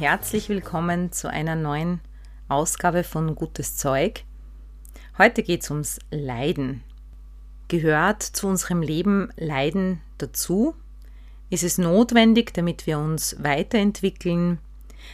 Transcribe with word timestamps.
herzlich 0.00 0.48
willkommen 0.48 1.12
zu 1.12 1.28
einer 1.28 1.56
neuen 1.56 2.00
Ausgabe 2.48 3.04
von 3.04 3.34
Gutes 3.34 3.76
Zeug. 3.76 4.24
Heute 5.18 5.42
geht 5.42 5.62
es 5.62 5.70
ums 5.70 5.98
Leiden. 6.10 6.82
Gehört 7.68 8.22
zu 8.22 8.46
unserem 8.46 8.80
Leben 8.80 9.30
Leiden 9.36 10.00
dazu? 10.16 10.74
Ist 11.50 11.64
es 11.64 11.76
notwendig, 11.76 12.54
damit 12.54 12.86
wir 12.86 12.98
uns 12.98 13.36
weiterentwickeln? 13.42 14.56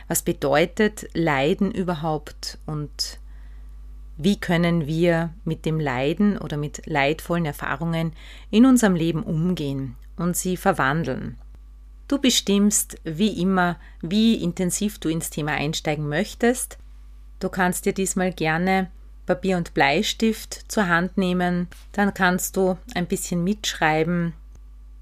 Was 0.06 0.22
bedeutet 0.22 1.08
Leiden 1.14 1.72
überhaupt 1.72 2.58
und 2.64 3.18
wie 4.16 4.38
können 4.38 4.86
wir 4.86 5.34
mit 5.44 5.66
dem 5.66 5.80
Leiden 5.80 6.38
oder 6.38 6.56
mit 6.56 6.86
leidvollen 6.86 7.44
Erfahrungen 7.44 8.12
in 8.52 8.64
unserem 8.64 8.94
Leben 8.94 9.24
umgehen 9.24 9.96
und 10.14 10.36
sie 10.36 10.56
verwandeln? 10.56 11.38
Du 12.08 12.18
bestimmst 12.18 12.98
wie 13.04 13.40
immer, 13.40 13.78
wie 14.00 14.42
intensiv 14.42 14.98
du 14.98 15.08
ins 15.08 15.30
Thema 15.30 15.52
einsteigen 15.52 16.08
möchtest. 16.08 16.78
Du 17.40 17.48
kannst 17.48 17.84
dir 17.84 17.92
diesmal 17.92 18.32
gerne 18.32 18.90
Papier 19.26 19.56
und 19.56 19.74
Bleistift 19.74 20.70
zur 20.70 20.86
Hand 20.86 21.18
nehmen, 21.18 21.68
dann 21.92 22.14
kannst 22.14 22.56
du 22.56 22.78
ein 22.94 23.06
bisschen 23.06 23.42
mitschreiben 23.42 24.34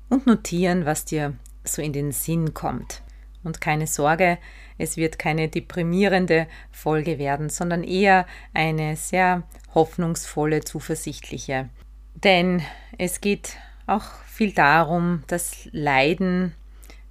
und 0.08 0.26
notieren, 0.26 0.86
was 0.86 1.04
dir 1.04 1.34
so 1.62 1.82
in 1.82 1.92
den 1.92 2.10
Sinn 2.10 2.54
kommt. 2.54 3.02
Und 3.42 3.60
keine 3.60 3.86
Sorge, 3.86 4.38
es 4.78 4.96
wird 4.96 5.18
keine 5.18 5.48
deprimierende 5.48 6.46
Folge 6.72 7.18
werden, 7.18 7.50
sondern 7.50 7.84
eher 7.84 8.26
eine 8.54 8.96
sehr 8.96 9.42
hoffnungsvolle, 9.74 10.64
zuversichtliche. 10.64 11.68
Denn 12.14 12.62
es 12.96 13.20
geht 13.20 13.58
auch 13.86 14.04
viel 14.26 14.52
darum, 14.52 15.22
das 15.26 15.68
Leiden, 15.72 16.54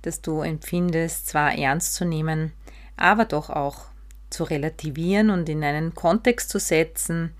das 0.03 0.21
du 0.21 0.41
empfindest, 0.41 1.27
zwar 1.27 1.57
ernst 1.57 1.95
zu 1.95 2.05
nehmen, 2.05 2.53
aber 2.95 3.25
doch 3.25 3.49
auch 3.49 3.85
zu 4.29 4.43
relativieren 4.43 5.29
und 5.29 5.49
in 5.49 5.63
einen 5.63 5.95
Kontext 5.95 6.49
zu 6.49 6.59
setzen 6.59 7.33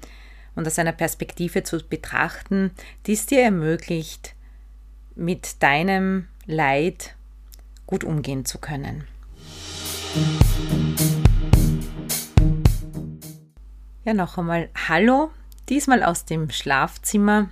und 0.56 0.68
aus 0.68 0.80
einer 0.80 0.92
Perspektive 0.92 1.64
zu 1.64 1.80
betrachten, 1.88 2.72
die 3.06 3.14
es 3.14 3.26
dir 3.26 3.42
ermöglicht, 3.42 4.36
mit 5.16 5.62
deinem 5.62 6.28
Leid 6.46 7.16
gut 7.86 8.04
umgehen 8.04 8.46
zu 8.46 8.58
können. 8.58 9.06
Ja, 14.06 14.14
noch 14.14 14.38
einmal 14.38 14.70
Hallo, 14.88 15.32
diesmal 15.70 16.04
aus 16.04 16.26
dem 16.26 16.50
Schlafzimmer. 16.50 17.50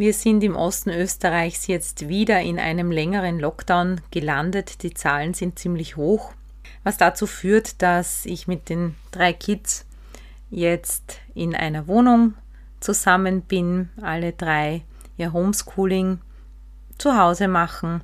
Wir 0.00 0.14
sind 0.14 0.42
im 0.42 0.56
Osten 0.56 0.90
Österreichs 0.90 1.66
jetzt 1.66 2.08
wieder 2.08 2.40
in 2.40 2.58
einem 2.58 2.90
längeren 2.90 3.38
Lockdown 3.38 4.00
gelandet. 4.10 4.82
Die 4.82 4.94
Zahlen 4.94 5.34
sind 5.34 5.58
ziemlich 5.58 5.96
hoch 5.96 6.32
was 6.82 6.96
dazu 6.96 7.26
führt, 7.26 7.82
dass 7.82 8.24
ich 8.26 8.48
mit 8.48 8.68
den 8.68 8.94
drei 9.10 9.32
Kids 9.32 9.84
jetzt 10.50 11.18
in 11.34 11.54
einer 11.54 11.86
Wohnung 11.86 12.34
zusammen 12.80 13.42
bin, 13.42 13.90
alle 14.00 14.32
drei 14.32 14.82
ihr 15.16 15.32
Homeschooling 15.32 16.20
zu 16.96 17.16
Hause 17.16 17.48
machen. 17.48 18.02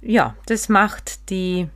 Ja, 0.00 0.34
das 0.46 0.68
macht 0.68 1.30
die 1.30 1.68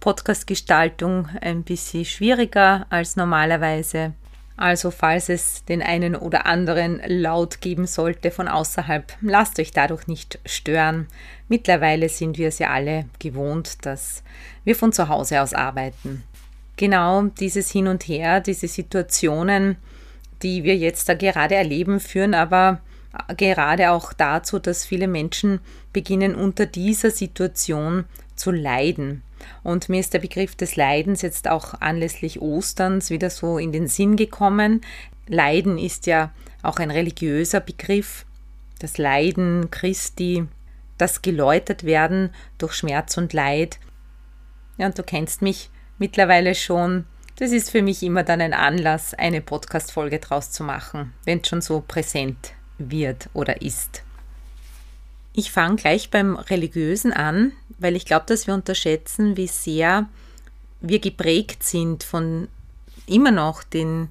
Podcast-Gestaltung 0.00 1.28
ein 1.40 1.64
bisschen 1.64 2.04
schwieriger 2.04 2.86
als 2.90 3.16
normalerweise. 3.16 4.14
Also 4.56 4.90
falls 4.90 5.28
es 5.28 5.64
den 5.66 5.82
einen 5.82 6.16
oder 6.16 6.46
anderen 6.46 7.02
Laut 7.06 7.60
geben 7.60 7.86
sollte 7.86 8.30
von 8.30 8.48
außerhalb, 8.48 9.12
lasst 9.20 9.58
euch 9.58 9.70
dadurch 9.70 10.06
nicht 10.06 10.38
stören. 10.46 11.08
Mittlerweile 11.48 12.08
sind 12.08 12.38
wir 12.38 12.48
es 12.48 12.58
ja 12.58 12.70
alle 12.70 13.04
gewohnt, 13.18 13.84
dass 13.84 14.22
wir 14.64 14.74
von 14.74 14.92
zu 14.92 15.08
Hause 15.08 15.42
aus 15.42 15.52
arbeiten. 15.52 16.22
Genau 16.76 17.22
dieses 17.22 17.70
Hin 17.70 17.86
und 17.86 18.08
Her, 18.08 18.40
diese 18.40 18.68
Situationen, 18.68 19.76
die 20.42 20.64
wir 20.64 20.76
jetzt 20.76 21.08
da 21.08 21.14
gerade 21.14 21.54
erleben, 21.54 22.00
führen 22.00 22.34
aber 22.34 22.80
gerade 23.36 23.90
auch 23.90 24.12
dazu, 24.12 24.58
dass 24.58 24.84
viele 24.84 25.08
Menschen 25.08 25.60
beginnen 25.92 26.34
unter 26.34 26.66
dieser 26.66 27.10
Situation 27.10 28.04
zu 28.34 28.50
leiden. 28.50 29.22
Und 29.62 29.88
mir 29.88 30.00
ist 30.00 30.14
der 30.14 30.18
Begriff 30.18 30.56
des 30.56 30.76
Leidens 30.76 31.22
jetzt 31.22 31.48
auch 31.48 31.74
anlässlich 31.80 32.40
Osterns 32.40 33.10
wieder 33.10 33.30
so 33.30 33.58
in 33.58 33.72
den 33.72 33.88
Sinn 33.88 34.16
gekommen. 34.16 34.80
Leiden 35.26 35.78
ist 35.78 36.06
ja 36.06 36.30
auch 36.62 36.78
ein 36.78 36.90
religiöser 36.90 37.60
Begriff. 37.60 38.26
Das 38.78 38.98
Leiden 38.98 39.70
Christi, 39.70 40.46
das 40.98 41.22
geläutert 41.22 41.84
werden 41.84 42.30
durch 42.58 42.74
Schmerz 42.74 43.16
und 43.16 43.32
Leid. 43.32 43.78
Ja, 44.78 44.86
und 44.86 44.98
du 44.98 45.02
kennst 45.02 45.42
mich 45.42 45.70
mittlerweile 45.98 46.54
schon. 46.54 47.04
Das 47.38 47.50
ist 47.50 47.70
für 47.70 47.82
mich 47.82 48.02
immer 48.02 48.22
dann 48.22 48.40
ein 48.40 48.54
Anlass, 48.54 49.12
eine 49.14 49.40
Podcast-Folge 49.40 50.18
draus 50.18 50.52
zu 50.52 50.64
machen, 50.64 51.12
wenn 51.24 51.40
es 51.40 51.48
schon 51.48 51.60
so 51.60 51.84
präsent 51.86 52.54
wird 52.78 53.28
oder 53.34 53.62
ist. 53.62 54.02
Ich 55.34 55.52
fange 55.52 55.76
gleich 55.76 56.10
beim 56.10 56.36
Religiösen 56.36 57.12
an, 57.12 57.52
weil 57.78 57.96
ich 57.96 58.04
glaube, 58.04 58.26
dass 58.26 58.46
wir 58.46 58.54
unterschätzen, 58.54 59.36
wie 59.36 59.46
sehr 59.46 60.08
wir 60.80 60.98
geprägt 60.98 61.62
sind 61.62 62.04
von 62.04 62.48
immer 63.06 63.30
noch 63.30 63.62
den 63.62 64.08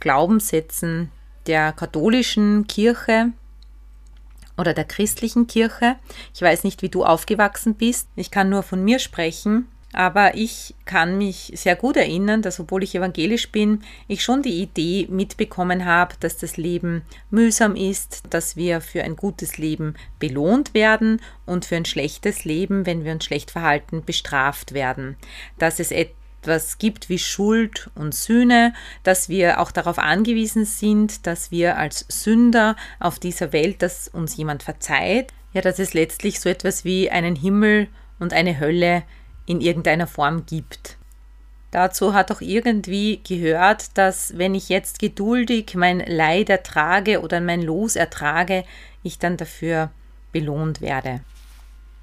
Glaubenssätzen 0.00 1.10
der 1.46 1.72
katholischen 1.72 2.66
Kirche 2.66 3.32
oder 4.56 4.74
der 4.74 4.84
christlichen 4.84 5.46
Kirche. 5.46 5.96
Ich 6.34 6.42
weiß 6.42 6.64
nicht, 6.64 6.82
wie 6.82 6.88
du 6.88 7.04
aufgewachsen 7.04 7.74
bist. 7.74 8.08
Ich 8.16 8.30
kann 8.30 8.50
nur 8.50 8.62
von 8.62 8.84
mir 8.84 8.98
sprechen. 8.98 9.68
Aber 9.94 10.34
ich 10.34 10.74
kann 10.84 11.18
mich 11.18 11.52
sehr 11.54 11.76
gut 11.76 11.96
erinnern, 11.96 12.42
dass 12.42 12.58
obwohl 12.58 12.82
ich 12.82 12.94
evangelisch 12.94 13.50
bin, 13.52 13.82
ich 14.08 14.24
schon 14.24 14.42
die 14.42 14.60
Idee 14.60 15.06
mitbekommen 15.08 15.84
habe, 15.84 16.14
dass 16.18 16.36
das 16.36 16.56
Leben 16.56 17.02
mühsam 17.30 17.76
ist, 17.76 18.22
dass 18.30 18.56
wir 18.56 18.80
für 18.80 19.04
ein 19.04 19.14
gutes 19.14 19.56
Leben 19.56 19.94
belohnt 20.18 20.74
werden 20.74 21.20
und 21.46 21.64
für 21.64 21.76
ein 21.76 21.84
schlechtes 21.84 22.44
Leben, 22.44 22.86
wenn 22.86 23.04
wir 23.04 23.12
uns 23.12 23.24
schlecht 23.24 23.52
verhalten, 23.52 24.02
bestraft 24.04 24.74
werden. 24.74 25.16
Dass 25.58 25.78
es 25.78 25.92
etwas 25.92 26.78
gibt 26.78 27.08
wie 27.08 27.18
Schuld 27.18 27.90
und 27.94 28.16
Sühne, 28.16 28.74
dass 29.04 29.28
wir 29.28 29.60
auch 29.60 29.70
darauf 29.70 29.98
angewiesen 29.98 30.64
sind, 30.64 31.26
dass 31.26 31.52
wir 31.52 31.78
als 31.78 32.04
Sünder 32.08 32.74
auf 32.98 33.20
dieser 33.20 33.52
Welt, 33.52 33.80
dass 33.80 34.08
uns 34.08 34.36
jemand 34.36 34.64
verzeiht, 34.64 35.32
ja, 35.52 35.60
dass 35.60 35.78
es 35.78 35.94
letztlich 35.94 36.40
so 36.40 36.48
etwas 36.48 36.84
wie 36.84 37.10
einen 37.10 37.36
Himmel 37.36 37.86
und 38.18 38.32
eine 38.32 38.58
Hölle 38.58 39.04
in 39.46 39.60
irgendeiner 39.60 40.06
Form 40.06 40.46
gibt. 40.46 40.96
Dazu 41.70 42.14
hat 42.14 42.30
auch 42.30 42.40
irgendwie 42.40 43.20
gehört, 43.26 43.98
dass 43.98 44.38
wenn 44.38 44.54
ich 44.54 44.68
jetzt 44.68 45.00
geduldig 45.00 45.74
mein 45.74 45.98
Leid 45.98 46.48
ertrage 46.48 47.20
oder 47.20 47.40
mein 47.40 47.62
Los 47.62 47.96
ertrage, 47.96 48.64
ich 49.02 49.18
dann 49.18 49.36
dafür 49.36 49.90
belohnt 50.30 50.80
werde. 50.80 51.20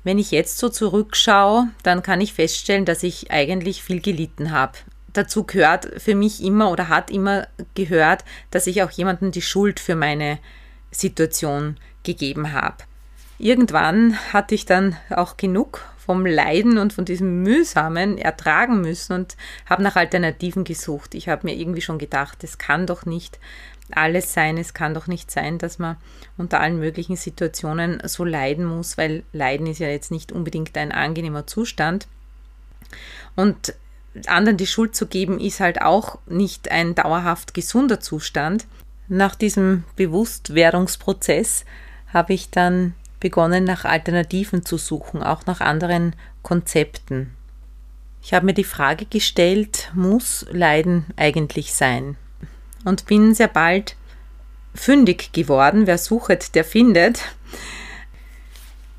Wenn 0.03 0.19
ich 0.19 0.31
jetzt 0.31 0.57
so 0.57 0.67
zurückschaue, 0.67 1.69
dann 1.83 2.03
kann 2.03 2.21
ich 2.21 2.33
feststellen, 2.33 2.85
dass 2.85 3.03
ich 3.03 3.31
eigentlich 3.31 3.83
viel 3.83 4.01
gelitten 4.01 4.51
habe. 4.51 4.73
Dazu 5.13 5.43
gehört 5.43 6.01
für 6.01 6.15
mich 6.15 6.43
immer 6.43 6.71
oder 6.71 6.89
hat 6.89 7.11
immer 7.11 7.47
gehört, 7.75 8.25
dass 8.49 8.67
ich 8.67 8.81
auch 8.83 8.91
jemandem 8.91 9.31
die 9.31 9.41
Schuld 9.41 9.79
für 9.79 9.95
meine 9.95 10.39
Situation 10.91 11.77
gegeben 12.03 12.51
habe. 12.53 12.77
Irgendwann 13.37 14.17
hatte 14.33 14.55
ich 14.55 14.65
dann 14.65 14.97
auch 15.09 15.37
genug 15.37 15.85
vom 16.03 16.25
Leiden 16.25 16.77
und 16.79 16.93
von 16.93 17.05
diesem 17.05 17.43
Mühsamen 17.43 18.17
ertragen 18.17 18.81
müssen 18.81 19.13
und 19.13 19.37
habe 19.67 19.83
nach 19.83 19.95
Alternativen 19.95 20.63
gesucht. 20.63 21.13
Ich 21.13 21.29
habe 21.29 21.45
mir 21.45 21.55
irgendwie 21.55 21.81
schon 21.81 21.99
gedacht, 21.99 22.43
es 22.43 22.57
kann 22.57 22.87
doch 22.87 23.05
nicht 23.05 23.39
alles 23.91 24.33
sein, 24.33 24.57
es 24.57 24.73
kann 24.73 24.93
doch 24.93 25.07
nicht 25.07 25.29
sein, 25.29 25.59
dass 25.59 25.77
man 25.77 25.97
unter 26.37 26.59
allen 26.59 26.79
möglichen 26.79 27.17
Situationen 27.17 28.01
so 28.05 28.23
leiden 28.23 28.65
muss, 28.65 28.97
weil 28.97 29.23
Leiden 29.31 29.67
ist 29.67 29.79
ja 29.79 29.89
jetzt 29.89 30.11
nicht 30.11 30.31
unbedingt 30.31 30.75
ein 30.77 30.91
angenehmer 30.91 31.45
Zustand. 31.45 32.07
Und 33.35 33.75
anderen 34.25 34.57
die 34.57 34.67
Schuld 34.67 34.95
zu 34.95 35.05
geben, 35.05 35.39
ist 35.39 35.59
halt 35.59 35.81
auch 35.81 36.17
nicht 36.25 36.71
ein 36.71 36.95
dauerhaft 36.95 37.53
gesunder 37.53 37.99
Zustand. 37.99 38.65
Nach 39.07 39.35
diesem 39.35 39.83
Bewusstwerdungsprozess 39.97 41.65
habe 42.13 42.33
ich 42.33 42.49
dann 42.49 42.95
begonnen, 43.21 43.63
nach 43.63 43.85
Alternativen 43.85 44.65
zu 44.65 44.77
suchen, 44.77 45.23
auch 45.23 45.45
nach 45.45 45.61
anderen 45.61 46.13
Konzepten. 46.43 47.31
Ich 48.21 48.33
habe 48.33 48.45
mir 48.45 48.53
die 48.53 48.65
Frage 48.65 49.05
gestellt, 49.05 49.89
muss 49.95 50.45
Leiden 50.51 51.05
eigentlich 51.15 51.73
sein? 51.73 52.17
Und 52.83 53.05
bin 53.05 53.33
sehr 53.33 53.47
bald 53.47 53.95
fündig 54.75 55.31
geworden. 55.31 55.87
Wer 55.87 55.97
sucht, 55.97 56.55
der 56.55 56.65
findet. 56.65 57.21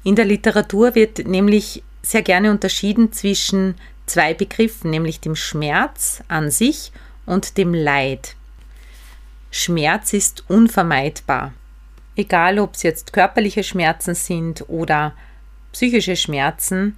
In 0.05 0.17
der 0.17 0.25
Literatur 0.25 0.95
wird 0.95 1.27
nämlich 1.27 1.83
sehr 2.03 2.23
gerne 2.23 2.51
unterschieden 2.51 3.13
zwischen 3.13 3.77
zwei 4.07 4.35
Begriffen, 4.35 4.91
nämlich 4.91 5.21
dem 5.21 5.37
Schmerz 5.37 6.23
an 6.29 6.51
sich 6.51 6.93
und 7.27 7.57
dem 7.57 7.75
Leid. 7.75 8.35
Schmerz 9.51 10.13
ist 10.13 10.45
unvermeidbar. 10.49 11.53
Egal, 12.17 12.59
ob 12.59 12.75
es 12.75 12.83
jetzt 12.83 13.13
körperliche 13.13 13.65
Schmerzen 13.65 14.15
sind 14.15 14.69
oder 14.69 15.15
psychische 15.73 16.17
Schmerzen, 16.17 16.97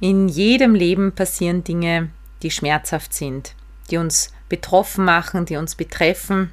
in 0.00 0.28
jedem 0.28 0.74
Leben 0.74 1.12
passieren 1.12 1.64
Dinge, 1.64 2.10
die 2.42 2.52
schmerzhaft 2.52 3.12
sind, 3.12 3.54
die 3.90 3.96
uns 3.96 4.32
betroffen 4.48 5.04
machen, 5.04 5.44
die 5.44 5.56
uns 5.56 5.74
betreffen. 5.74 6.52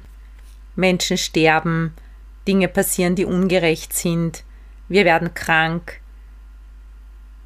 Menschen 0.74 1.16
sterben, 1.16 1.94
Dinge 2.48 2.68
passieren, 2.68 3.14
die 3.14 3.24
ungerecht 3.24 3.92
sind, 3.92 4.44
wir 4.88 5.04
werden 5.04 5.32
krank, 5.34 6.00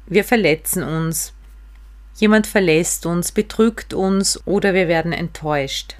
wir 0.07 0.23
verletzen 0.23 0.83
uns, 0.83 1.33
jemand 2.15 2.47
verlässt 2.47 3.05
uns, 3.05 3.31
betrügt 3.31 3.93
uns 3.93 4.45
oder 4.45 4.73
wir 4.73 4.87
werden 4.87 5.13
enttäuscht. 5.13 5.95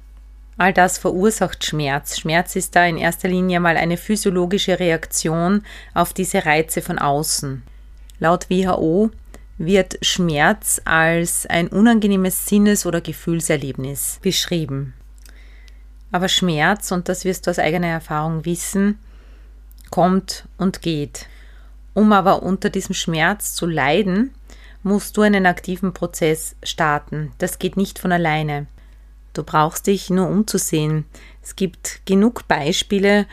All 0.58 0.72
das 0.72 0.98
verursacht 0.98 1.64
Schmerz. 1.64 2.18
Schmerz 2.18 2.56
ist 2.56 2.76
da 2.76 2.84
in 2.84 2.98
erster 2.98 3.28
Linie 3.28 3.60
mal 3.60 3.76
eine 3.76 3.96
physiologische 3.96 4.78
Reaktion 4.78 5.64
auf 5.94 6.12
diese 6.12 6.44
Reize 6.44 6.82
von 6.82 6.98
außen. 6.98 7.62
Laut 8.18 8.50
WHO 8.50 9.10
wird 9.58 9.98
Schmerz 10.02 10.80
als 10.84 11.46
ein 11.46 11.68
unangenehmes 11.68 12.46
Sinnes- 12.46 12.86
oder 12.86 13.00
Gefühlserlebnis 13.00 14.18
beschrieben. 14.22 14.94
Aber 16.10 16.28
Schmerz, 16.28 16.92
und 16.92 17.08
das 17.08 17.24
wirst 17.24 17.46
du 17.46 17.50
aus 17.50 17.58
eigener 17.58 17.86
Erfahrung 17.86 18.44
wissen, 18.44 18.98
kommt 19.90 20.46
und 20.58 20.82
geht. 20.82 21.26
Um 21.94 22.12
aber 22.12 22.42
unter 22.42 22.70
diesem 22.70 22.94
Schmerz 22.94 23.54
zu 23.54 23.66
leiden, 23.66 24.34
musst 24.82 25.16
du 25.16 25.22
einen 25.22 25.46
aktiven 25.46 25.94
Prozess 25.94 26.56
starten. 26.62 27.32
Das 27.38 27.58
geht 27.58 27.76
nicht 27.76 27.98
von 27.98 28.12
alleine. 28.12 28.66
Du 29.32 29.42
brauchst 29.42 29.86
dich 29.86 30.10
nur 30.10 30.28
umzusehen. 30.28 31.04
Es 31.42 31.56
gibt 31.56 32.02
genug 32.04 32.46
Beispiele 32.48 33.26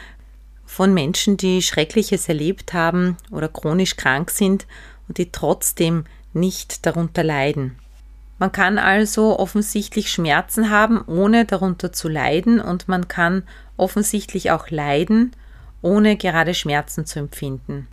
von 0.66 0.94
Menschen, 0.94 1.36
die 1.36 1.62
Schreckliches 1.62 2.30
erlebt 2.30 2.74
haben 2.74 3.18
oder 3.32 3.50
chronisch 3.50 3.96
krank 3.96 4.30
sind 4.30 4.68
und 5.08 5.18
die 5.18 5.32
trotzdem 5.32 6.06
nicht 6.34 6.86
darunter 6.86 7.24
leiden. 7.24 7.78
Man 8.38 8.54
kann 8.54 8.78
also 8.78 9.38
offensichtlich 9.38 10.10
Schmerzen 10.10 10.70
haben, 10.70 11.04
ohne 11.08 11.44
darunter 11.44 11.92
zu 11.92 12.08
leiden, 12.08 12.62
und 12.62 12.88
man 12.88 13.10
kann 13.10 13.44
offensichtlich 13.76 14.52
auch 14.52 14.70
leiden, 14.70 15.34
ohne 15.82 16.16
gerade 16.16 16.54
Schmerzen 16.54 17.06
zu 17.06 17.20
empfinden. 17.20 17.88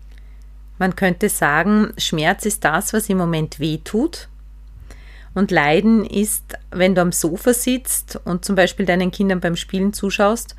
Man 0.79 0.95
könnte 0.95 1.27
sagen, 1.27 1.91
Schmerz 1.97 2.45
ist 2.45 2.63
das, 2.63 2.93
was 2.93 3.09
im 3.09 3.17
Moment 3.17 3.59
weh 3.59 3.79
tut. 3.83 4.29
Und 5.37 5.51
Leiden 5.51 6.03
ist, 6.03 6.55
wenn 6.71 6.95
du 6.95 7.01
am 7.01 7.11
Sofa 7.11 7.53
sitzt 7.53 8.19
und 8.25 8.43
zum 8.43 8.55
Beispiel 8.55 8.87
deinen 8.87 9.11
Kindern 9.11 9.39
beim 9.39 9.55
Spielen 9.55 9.93
zuschaust, 9.93 10.55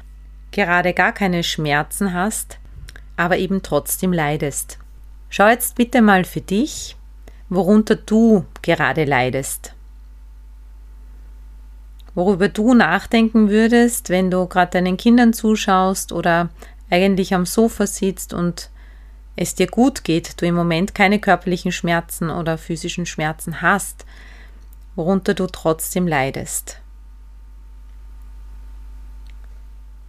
gerade 0.53 0.95
gar 0.95 1.11
keine 1.11 1.43
Schmerzen 1.43 2.15
hast, 2.15 2.61
aber 3.17 3.39
eben 3.39 3.63
trotzdem 3.63 4.13
leidest. 4.13 4.79
Schau 5.31 5.49
jetzt 5.49 5.75
bitte 5.75 6.01
mal 6.01 6.25
für 6.25 6.43
dich, 6.43 6.95
worunter 7.49 7.97
du 7.97 8.45
gerade 8.63 9.05
leidest. 9.05 9.75
Worüber 12.15 12.49
du 12.49 12.73
nachdenken 12.73 13.51
würdest, 13.51 14.11
wenn 14.11 14.31
du 14.31 14.47
gerade 14.47 14.71
deinen 14.71 14.97
Kindern 14.97 15.33
zuschaust 15.33 16.13
oder 16.13 16.51
eigentlich 16.89 17.35
am 17.35 17.47
Sofa 17.47 17.89
sitzt 17.89 18.33
und 18.33 18.71
es 19.35 19.57
dir 19.57 19.67
gut 19.67 20.05
geht, 20.05 20.41
du 20.41 20.47
im 20.47 20.55
Moment 20.55 20.95
keine 20.95 21.19
körperlichen 21.19 21.73
Schmerzen 21.73 22.31
oder 22.31 22.57
physischen 22.59 23.07
Schmerzen 23.07 23.61
hast, 23.61 24.05
worunter 24.99 25.33
du 25.33 25.47
trotzdem 25.47 26.07
leidest. 26.07 26.83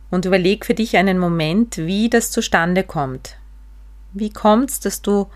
Und 0.10 0.26
überleg 0.26 0.66
für 0.66 0.74
dich 0.74 0.98
einen 0.98 1.20
Moment, 1.20 1.78
wie 1.78 2.10
das 2.10 2.32
zustande 2.32 2.84
kommt. 2.84 3.38
Wie 4.12 4.32
kommt 4.32 4.72
es, 4.72 4.80
dass 4.80 5.04
du 5.04 5.30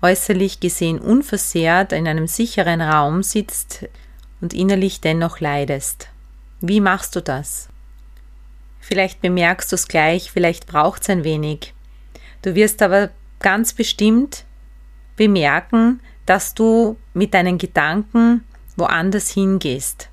äußerlich 0.00 0.60
gesehen 0.60 0.98
unversehrt 0.98 1.92
in 1.92 2.08
einem 2.08 2.26
sicheren 2.26 2.80
Raum 2.80 3.22
sitzt 3.22 3.86
und 4.40 4.54
innerlich 4.54 5.02
dennoch 5.02 5.40
leidest? 5.40 6.08
Wie 6.60 6.80
machst 6.80 7.14
du 7.14 7.20
das? 7.20 7.68
Vielleicht 8.80 9.20
bemerkst 9.20 9.70
du 9.70 9.74
es 9.74 9.88
gleich, 9.88 10.32
vielleicht 10.32 10.66
braucht 10.66 11.02
es 11.02 11.10
ein 11.10 11.24
wenig. 11.24 11.74
Du 12.40 12.54
wirst 12.54 12.80
aber 12.80 13.10
ganz 13.40 13.74
bestimmt 13.74 14.46
bemerken, 15.16 16.00
dass 16.24 16.54
du 16.54 16.96
mit 17.12 17.34
deinen 17.34 17.58
Gedanken 17.58 18.44
woanders 18.76 19.30
hingehst, 19.30 20.08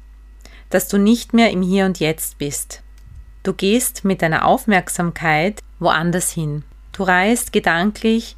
dass 0.70 0.88
du 0.88 0.98
nicht 0.98 1.34
mehr 1.34 1.52
im 1.52 1.62
Hier 1.62 1.86
und 1.86 2.00
Jetzt 2.00 2.38
bist. 2.38 2.82
Du 3.44 3.54
gehst 3.54 4.06
mit 4.06 4.22
deiner 4.22 4.46
Aufmerksamkeit 4.46 5.62
woanders 5.80 6.32
hin. 6.32 6.64
Du 6.94 7.04
reist 7.04 7.52
gedanklich 7.52 8.38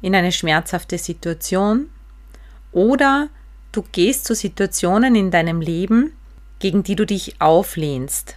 in 0.00 0.14
eine 0.14 0.32
schmerzhafte 0.32 0.98
Situation 0.98 1.88
oder 2.72 3.28
du 3.72 3.82
gehst 3.92 4.26
zu 4.26 4.34
Situationen 4.34 5.14
in 5.14 5.30
deinem 5.30 5.60
Leben, 5.60 6.12
gegen 6.58 6.82
die 6.82 6.96
du 6.96 7.04
dich 7.04 7.40
auflehnst, 7.40 8.36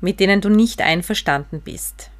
mit 0.00 0.20
denen 0.20 0.40
du 0.40 0.48
nicht 0.48 0.80
einverstanden 0.80 1.60
bist. 1.60 2.10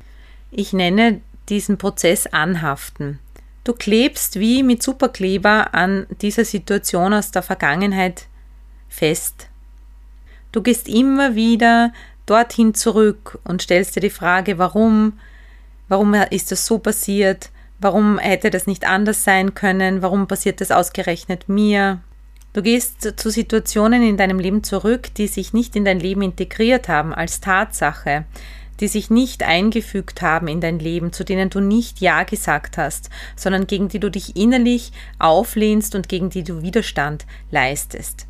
Ich 0.51 0.73
nenne 0.73 1.21
diesen 1.49 1.79
Prozess 1.79 2.27
anhaften. 2.27 3.19
Du 3.65 3.75
klebst 3.75 4.41
wie 4.41 4.63
mit 4.63 4.83
Superkleber 4.83 5.75
an 5.75 6.07
dieser 6.23 6.45
Situation 6.45 7.13
aus 7.13 7.31
der 7.31 7.43
Vergangenheit 7.43 8.27
fest. 8.89 9.49
Du 10.53 10.63
gehst 10.63 10.89
immer 10.89 11.35
wieder 11.35 11.93
dorthin 12.27 12.75
zurück 12.75 13.39
und 13.45 13.63
stellst 13.63 13.97
dir 13.97 14.01
die 14.01 14.11
Frage, 14.11 14.59
warum, 14.59 15.15
warum 15.89 16.15
ist 16.15 16.53
das 16.53 16.65
so 16.65 16.79
passiert, 16.79 17.51
warum 17.81 18.19
hätte 18.19 18.51
das 18.51 18.67
nicht 18.67 18.87
anders 18.87 19.25
sein 19.25 19.55
können, 19.55 20.03
warum 20.03 20.27
passiert 20.27 20.61
das 20.61 20.71
ausgerechnet 20.71 21.49
mir. 21.49 22.01
Du 22.53 22.63
gehst 22.63 23.13
zu 23.17 23.31
Situationen 23.31 24.03
in 24.03 24.17
deinem 24.17 24.41
Leben 24.41 24.65
zurück, 24.65 25.15
die 25.15 25.29
sich 25.29 25.53
nicht 25.53 25.77
in 25.77 25.85
dein 25.85 26.01
Leben 26.01 26.23
integriert 26.23 26.89
haben 26.89 27.15
als 27.15 27.41
Tatsache, 27.41 28.25
die 28.81 28.89
sich 28.89 29.11
nicht 29.11 29.43
eingefügt 29.43 30.23
haben 30.23 30.49
in 30.49 30.61
dein 30.61 30.79
Leben, 30.79 31.13
zu 31.13 31.25
denen 31.25 31.51
du 31.51 31.61
nicht 31.61 32.01
Ja 32.01 32.25
gesagt 32.25 32.79
hast, 32.79 33.11
sondern 33.37 33.67
gegen 33.67 33.89
die 33.89 34.01
du 34.01 34.11
dich 34.11 34.37
innerlich 34.37 34.93
auflehnst 35.19 35.95
und 35.95 36.09
gegen 36.09 36.31
die 36.31 36.43
du 36.43 36.63
Widerstand 36.63 37.27
leistest. 37.51 38.27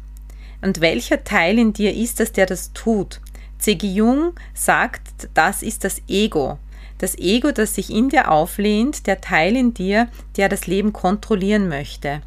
Und 0.62 0.80
welcher 0.80 1.24
Teil 1.24 1.58
in 1.58 1.72
dir 1.72 1.94
ist 1.94 2.20
es, 2.20 2.32
der 2.32 2.46
das 2.46 2.72
tut? 2.72 3.20
C.G. 3.58 3.86
Jung 3.86 4.32
sagt, 4.54 5.28
das 5.34 5.62
ist 5.62 5.84
das 5.84 6.02
Ego. 6.08 6.58
Das 6.98 7.16
Ego, 7.16 7.50
das 7.52 7.74
sich 7.74 7.90
in 7.90 8.10
dir 8.10 8.30
auflehnt, 8.30 9.06
der 9.06 9.20
Teil 9.20 9.56
in 9.56 9.72
dir, 9.72 10.08
der 10.36 10.48
das 10.48 10.66
Leben 10.66 10.92
kontrollieren 10.92 11.68
möchte, 11.68 12.20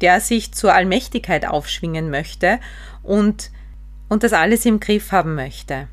der 0.00 0.20
sich 0.20 0.52
zur 0.52 0.72
Allmächtigkeit 0.72 1.46
aufschwingen 1.46 2.08
möchte 2.08 2.58
und, 3.02 3.50
und 4.08 4.22
das 4.22 4.32
alles 4.32 4.64
im 4.64 4.80
Griff 4.80 5.12
haben 5.12 5.34
möchte. 5.34 5.88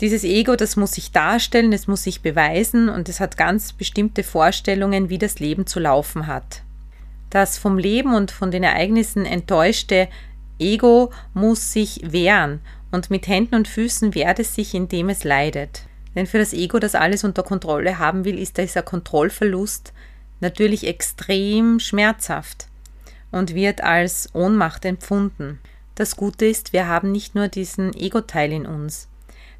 Dieses 0.00 0.24
Ego, 0.24 0.56
das 0.56 0.76
muss 0.76 0.92
sich 0.92 1.12
darstellen, 1.12 1.72
es 1.72 1.86
muss 1.86 2.02
sich 2.02 2.20
beweisen 2.20 2.88
und 2.88 3.08
es 3.08 3.20
hat 3.20 3.36
ganz 3.36 3.72
bestimmte 3.72 4.24
Vorstellungen, 4.24 5.08
wie 5.08 5.18
das 5.18 5.38
Leben 5.38 5.66
zu 5.66 5.78
laufen 5.78 6.26
hat. 6.26 6.62
Das 7.30 7.58
vom 7.58 7.78
Leben 7.78 8.14
und 8.14 8.30
von 8.30 8.50
den 8.50 8.64
Ereignissen 8.64 9.24
enttäuschte 9.24 10.08
Ego 10.58 11.12
muss 11.32 11.72
sich 11.72 12.00
wehren 12.04 12.60
und 12.90 13.10
mit 13.10 13.28
Händen 13.28 13.54
und 13.54 13.68
Füßen 13.68 14.14
wehrt 14.14 14.38
es 14.38 14.54
sich, 14.54 14.74
indem 14.74 15.08
es 15.08 15.24
leidet. 15.24 15.82
Denn 16.14 16.26
für 16.26 16.38
das 16.38 16.52
Ego, 16.52 16.78
das 16.78 16.94
alles 16.94 17.24
unter 17.24 17.42
Kontrolle 17.42 17.98
haben 17.98 18.24
will, 18.24 18.38
ist 18.38 18.58
dieser 18.58 18.82
Kontrollverlust 18.82 19.92
natürlich 20.40 20.86
extrem 20.86 21.80
schmerzhaft 21.80 22.68
und 23.30 23.54
wird 23.54 23.82
als 23.82 24.30
Ohnmacht 24.32 24.84
empfunden. 24.84 25.58
Das 25.96 26.16
Gute 26.16 26.46
ist, 26.46 26.72
wir 26.72 26.86
haben 26.86 27.10
nicht 27.10 27.34
nur 27.34 27.48
diesen 27.48 27.94
Ego-Teil 27.94 28.52
in 28.52 28.66
uns. 28.66 29.08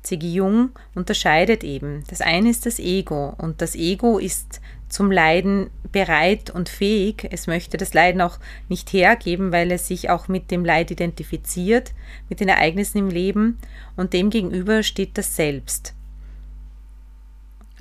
C.G. 0.05 0.27
Jung 0.29 0.71
unterscheidet 0.95 1.65
eben. 1.65 2.05
Das 2.09 2.21
eine 2.21 2.51
ist 2.51 2.67
das 2.67 2.79
Ego 2.79 3.35
und 3.39 3.61
das 3.61 3.75
Ego 3.75 4.19
ist 4.19 4.61
zum 4.89 5.11
Leiden 5.11 5.71
bereit 5.91 6.51
und 6.51 6.69
fähig. 6.69 7.27
Es 7.31 7.47
möchte 7.47 7.79
das 7.79 7.95
Leiden 7.95 8.21
auch 8.21 8.39
nicht 8.69 8.93
hergeben, 8.93 9.51
weil 9.51 9.73
es 9.73 9.89
sich 9.89 10.11
auch 10.11 10.29
mit 10.29 10.51
dem 10.51 10.65
Leid 10.65 10.91
identifiziert, 10.91 11.93
mit 12.29 12.41
den 12.41 12.49
Ereignissen 12.49 12.99
im 12.99 13.09
Leben 13.09 13.59
und 13.97 14.13
demgegenüber 14.13 14.83
steht 14.83 15.19
das 15.19 15.35
Selbst. 15.35 15.95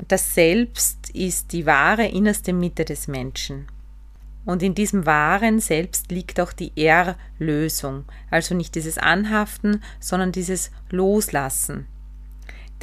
Das 0.07 0.33
Selbst 0.33 1.11
ist 1.11 1.51
die 1.51 1.65
wahre 1.65 2.07
innerste 2.07 2.53
Mitte 2.53 2.85
des 2.85 3.07
Menschen. 3.07 3.67
Und 4.45 4.63
in 4.63 4.75
diesem 4.75 5.05
wahren 5.05 5.59
Selbst 5.59 6.11
liegt 6.11 6.39
auch 6.39 6.51
die 6.51 6.71
Erlösung. 6.75 8.05
Also 8.29 8.55
nicht 8.55 8.75
dieses 8.75 8.97
Anhaften, 8.97 9.81
sondern 9.99 10.31
dieses 10.31 10.71
Loslassen. 10.89 11.85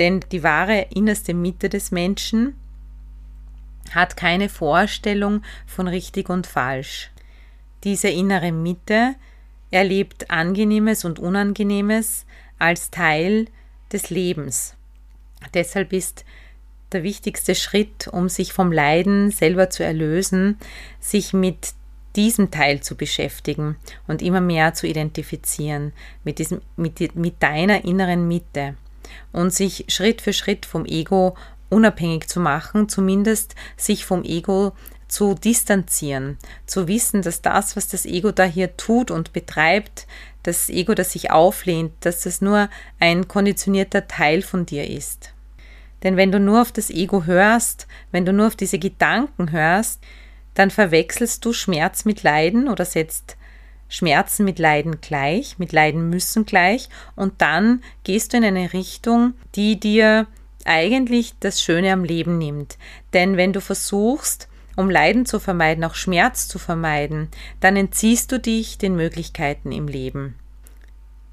Denn 0.01 0.21
die 0.33 0.43
wahre 0.43 0.87
innerste 0.95 1.35
Mitte 1.35 1.69
des 1.69 1.91
Menschen 1.91 2.55
hat 3.91 4.17
keine 4.17 4.49
Vorstellung 4.49 5.43
von 5.67 5.87
richtig 5.87 6.31
und 6.31 6.47
falsch. 6.47 7.11
Diese 7.85 8.09
innere 8.09 8.51
Mitte 8.51 9.15
erlebt 9.71 10.31
Angenehmes 10.31 11.05
und 11.05 11.19
Unangenehmes 11.19 12.25
als 12.59 12.91
Teil 12.91 13.47
des 13.93 14.09
Lebens. 14.09 14.75
Deshalb 15.53 15.93
ist 15.93 16.25
der 16.93 17.03
wichtigste 17.03 17.55
Schritt, 17.55 18.09
um 18.09 18.31
sich 18.31 18.55
vom 18.55 18.73
Leiden 18.73 19.31
selber 19.31 19.69
zu 19.69 19.85
erlösen, 19.85 20.59
sich 20.99 21.35
mit 21.35 21.75
diesem 22.17 22.51
Teil 22.51 22.81
zu 22.81 22.97
beschäftigen 22.97 23.77
und 24.09 24.23
immer 24.23 24.41
mehr 24.41 24.73
zu 24.73 24.87
identifizieren 24.87 25.93
mit, 26.25 26.39
diesem, 26.39 26.63
mit, 26.77 27.15
mit 27.15 27.43
deiner 27.43 27.85
inneren 27.85 28.27
Mitte 28.27 28.77
und 29.33 29.53
sich 29.53 29.85
Schritt 29.89 30.21
für 30.21 30.33
Schritt 30.33 30.67
vom 30.67 30.85
Ego 30.87 31.37
unabhängig 31.69 32.29
zu 32.29 32.41
machen, 32.41 32.89
zumindest 32.89 33.55
sich 33.77 34.05
vom 34.05 34.25
Ego 34.25 34.73
zu 35.09 35.35
distanzieren, 35.35 36.39
zu 36.67 36.87
wissen, 36.89 37.23
dass 37.23 37.43
das, 37.43 37.77
was 37.77 37.89
das 37.89 38.07
Ego 38.07 38.31
da 38.31 38.45
hier 38.45 38.77
tut 38.77 39.11
und 39.11 39.33
betreibt, 39.33 40.07
das 40.43 40.71
Ego, 40.71 40.95
das 40.95 41.13
sich 41.13 41.31
auflehnt, 41.31 41.93
dass 42.01 42.23
das 42.23 42.41
nur 42.41 42.69
ein 42.99 43.29
konditionierter 43.29 44.09
Teil 44.09 44.43
von 44.43 44.67
dir 44.67 44.89
ist. 44.89 45.33
Denn 46.03 46.17
wenn 46.17 46.33
du 46.33 46.41
nur 46.41 46.63
auf 46.63 46.73
das 46.73 46.91
Ego 46.91 47.25
hörst, 47.25 47.87
wenn 48.11 48.25
du 48.25 48.33
nur 48.33 48.47
auf 48.47 48.57
diese 48.57 48.79
Gedanken 48.79 49.53
hörst, 49.53 50.01
dann 50.55 50.71
verwechselst 50.71 51.45
du 51.45 51.53
Schmerz 51.53 52.05
mit 52.05 52.23
Leiden 52.23 52.69
oder 52.69 52.85
setzt 52.85 53.37
Schmerzen 53.91 54.47
mit 54.47 54.59
Leiden 54.59 55.03
gleich, 55.03 55.59
mit 55.59 55.73
Leiden 55.73 56.09
müssen 56.09 56.47
gleich 56.47 56.89
und 57.17 57.43
dann 57.43 57.83
gehst 58.05 58.33
du 58.33 58.39
in 58.39 58.45
eine 58.45 58.73
Richtung, 58.73 59.35
die 59.55 59.79
dir 59.79 60.27
eigentlich 60.65 61.35
das 61.41 61.61
Schöne 61.61 61.93
am 61.93 62.05
Leben 62.05 62.39
nimmt. 62.39 62.79
Denn 63.13 63.37
wenn 63.37 63.53
du 63.53 63.61
versuchst, 63.61 64.49
um 64.77 64.89
Leiden 64.89 65.27
zu 65.27 65.41
vermeiden, 65.41 65.85
auch 65.85 65.95
Schmerz 65.95 66.49
zu 66.49 66.59
vermeiden, 66.59 67.29
dann 67.59 67.77
entziehst 67.77 68.33
du 68.33 68.39
dich 68.39 68.79
den 68.79 68.95
Möglichkeiten 68.95 69.73
im 69.73 69.89
Leben. 69.89 70.37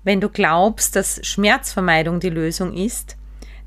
Wenn 0.03 0.19
du 0.19 0.29
glaubst, 0.29 0.95
dass 0.95 1.19
Schmerzvermeidung 1.25 2.19
die 2.19 2.29
Lösung 2.29 2.73
ist, 2.73 3.17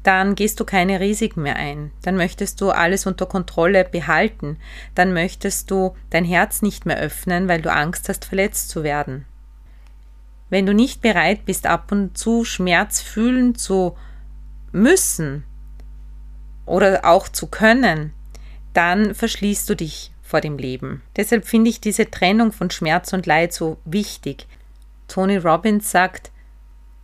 dann 0.03 0.35
gehst 0.35 0.59
du 0.61 0.65
keine 0.65 1.01
Risiken 1.01 1.43
mehr 1.43 1.57
ein. 1.57 1.91
Dann 2.03 2.17
möchtest 2.17 2.61
du 2.61 2.71
alles 2.71 3.07
unter 3.07 3.27
Kontrolle 3.27 3.85
behalten. 3.85 4.57
Dann 4.95 5.13
möchtest 5.13 5.71
du 5.71 5.95
dein 6.09 6.25
Herz 6.25 6.63
nicht 6.63 6.87
mehr 6.87 6.99
öffnen, 6.99 7.49
weil 7.49 7.61
du 7.61 7.71
Angst 7.71 8.09
hast, 8.09 8.25
verletzt 8.25 8.71
zu 8.71 8.83
werden. 8.83 9.27
Wenn 10.49 10.67
du 10.67 10.75
nicht 10.75 11.03
bereit 11.03 11.45
bist, 11.45 11.67
ab 11.67 11.93
und 11.93 12.17
zu 12.17 12.45
Schmerz 12.45 13.01
fühlen 13.01 13.55
zu 13.55 13.97
müssen 14.73 15.45
oder 16.67 17.05
auch 17.05 17.29
zu 17.29 17.47
können, 17.47 18.13
dann 18.73 19.15
verschließt 19.15 19.69
du 19.69 19.77
dich 19.77 20.13
vor 20.23 20.41
dem 20.41 20.59
Leben. 20.59 21.03
Deshalb 21.17 21.47
finde 21.47 21.71
ich 21.71 21.81
diese 21.81 22.11
Trennung 22.11 22.53
von 22.53 22.71
Schmerz 22.71 23.13
und 23.13 23.27
Leid 23.27 23.53
so 23.53 23.79
wichtig. 23.85 24.47
Tony 25.09 25.37
Robbins 25.37 25.91
sagt, 25.91 26.31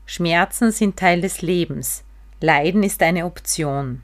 Schmerzen 0.07 0.71
sind 0.71 0.97
Teil 0.97 1.21
des 1.21 1.43
Lebens. 1.43 2.05
Leiden 2.41 2.83
ist 2.83 3.03
eine 3.03 3.25
Option. 3.25 4.03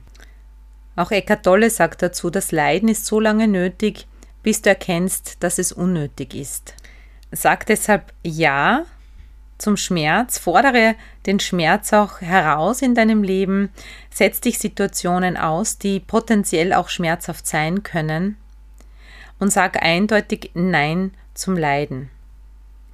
Auch 0.95 1.11
Eckhart 1.11 1.43
Tolle 1.43 1.69
sagt 1.69 2.01
dazu, 2.01 2.29
das 2.29 2.51
Leiden 2.51 2.89
ist 2.89 3.05
so 3.05 3.19
lange 3.19 3.47
nötig, 3.47 4.07
bis 4.43 4.61
du 4.61 4.69
erkennst, 4.69 5.43
dass 5.43 5.57
es 5.57 5.71
unnötig 5.71 6.35
ist. 6.35 6.75
Sag 7.31 7.65
deshalb 7.65 8.13
Ja 8.23 8.85
zum 9.57 9.77
Schmerz, 9.77 10.37
fordere 10.37 10.95
den 11.25 11.39
Schmerz 11.39 11.93
auch 11.93 12.21
heraus 12.21 12.81
in 12.81 12.95
deinem 12.95 13.23
Leben, 13.23 13.69
setz 14.11 14.41
dich 14.41 14.59
Situationen 14.59 15.37
aus, 15.37 15.77
die 15.77 15.99
potenziell 15.99 16.73
auch 16.73 16.89
schmerzhaft 16.89 17.47
sein 17.47 17.81
können 17.81 18.37
und 19.39 19.51
sag 19.51 19.81
eindeutig 19.81 20.51
Nein 20.53 21.11
zum 21.33 21.57
Leiden. 21.57 22.09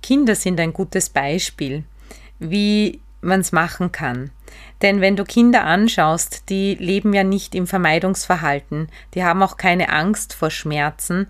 Kinder 0.02 0.36
sind 0.36 0.60
ein 0.60 0.74
gutes 0.74 1.10
Beispiel, 1.10 1.84
wie 2.40 3.02
man 3.22 3.42
es 3.42 3.52
machen 3.52 3.92
kann. 3.92 4.32
Denn 4.82 5.02
wenn 5.02 5.16
du 5.16 5.24
Kinder 5.24 5.64
anschaust, 5.64 6.50
die 6.50 6.76
leben 6.76 7.14
ja 7.14 7.24
nicht 7.24 7.56
im 7.56 7.68
Vermeidungsverhalten, 7.68 8.88
die 9.14 9.24
haben 9.24 9.44
auch 9.44 9.58
keine 9.58 9.90
Angst 9.90 10.34
vor 10.34 10.50
Schmerzen, 10.50 11.28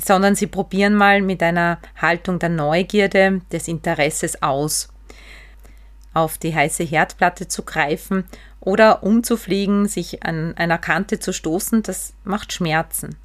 sondern 0.00 0.34
sie 0.34 0.46
probieren 0.46 0.94
mal 0.94 1.20
mit 1.22 1.42
einer 1.42 1.78
Haltung 2.00 2.38
der 2.38 2.48
Neugierde, 2.48 3.42
des 3.52 3.68
Interesses 3.68 4.42
aus, 4.42 4.88
auf 6.14 6.38
die 6.38 6.54
heiße 6.54 6.84
Herdplatte 6.84 7.48
zu 7.48 7.62
greifen 7.62 8.24
oder 8.60 9.02
umzufliegen, 9.02 9.86
sich 9.86 10.22
an 10.24 10.56
einer 10.56 10.78
Kante 10.78 11.18
zu 11.18 11.32
stoßen, 11.32 11.82
das 11.82 12.14
macht 12.24 12.52
Schmerzen. 12.52 13.16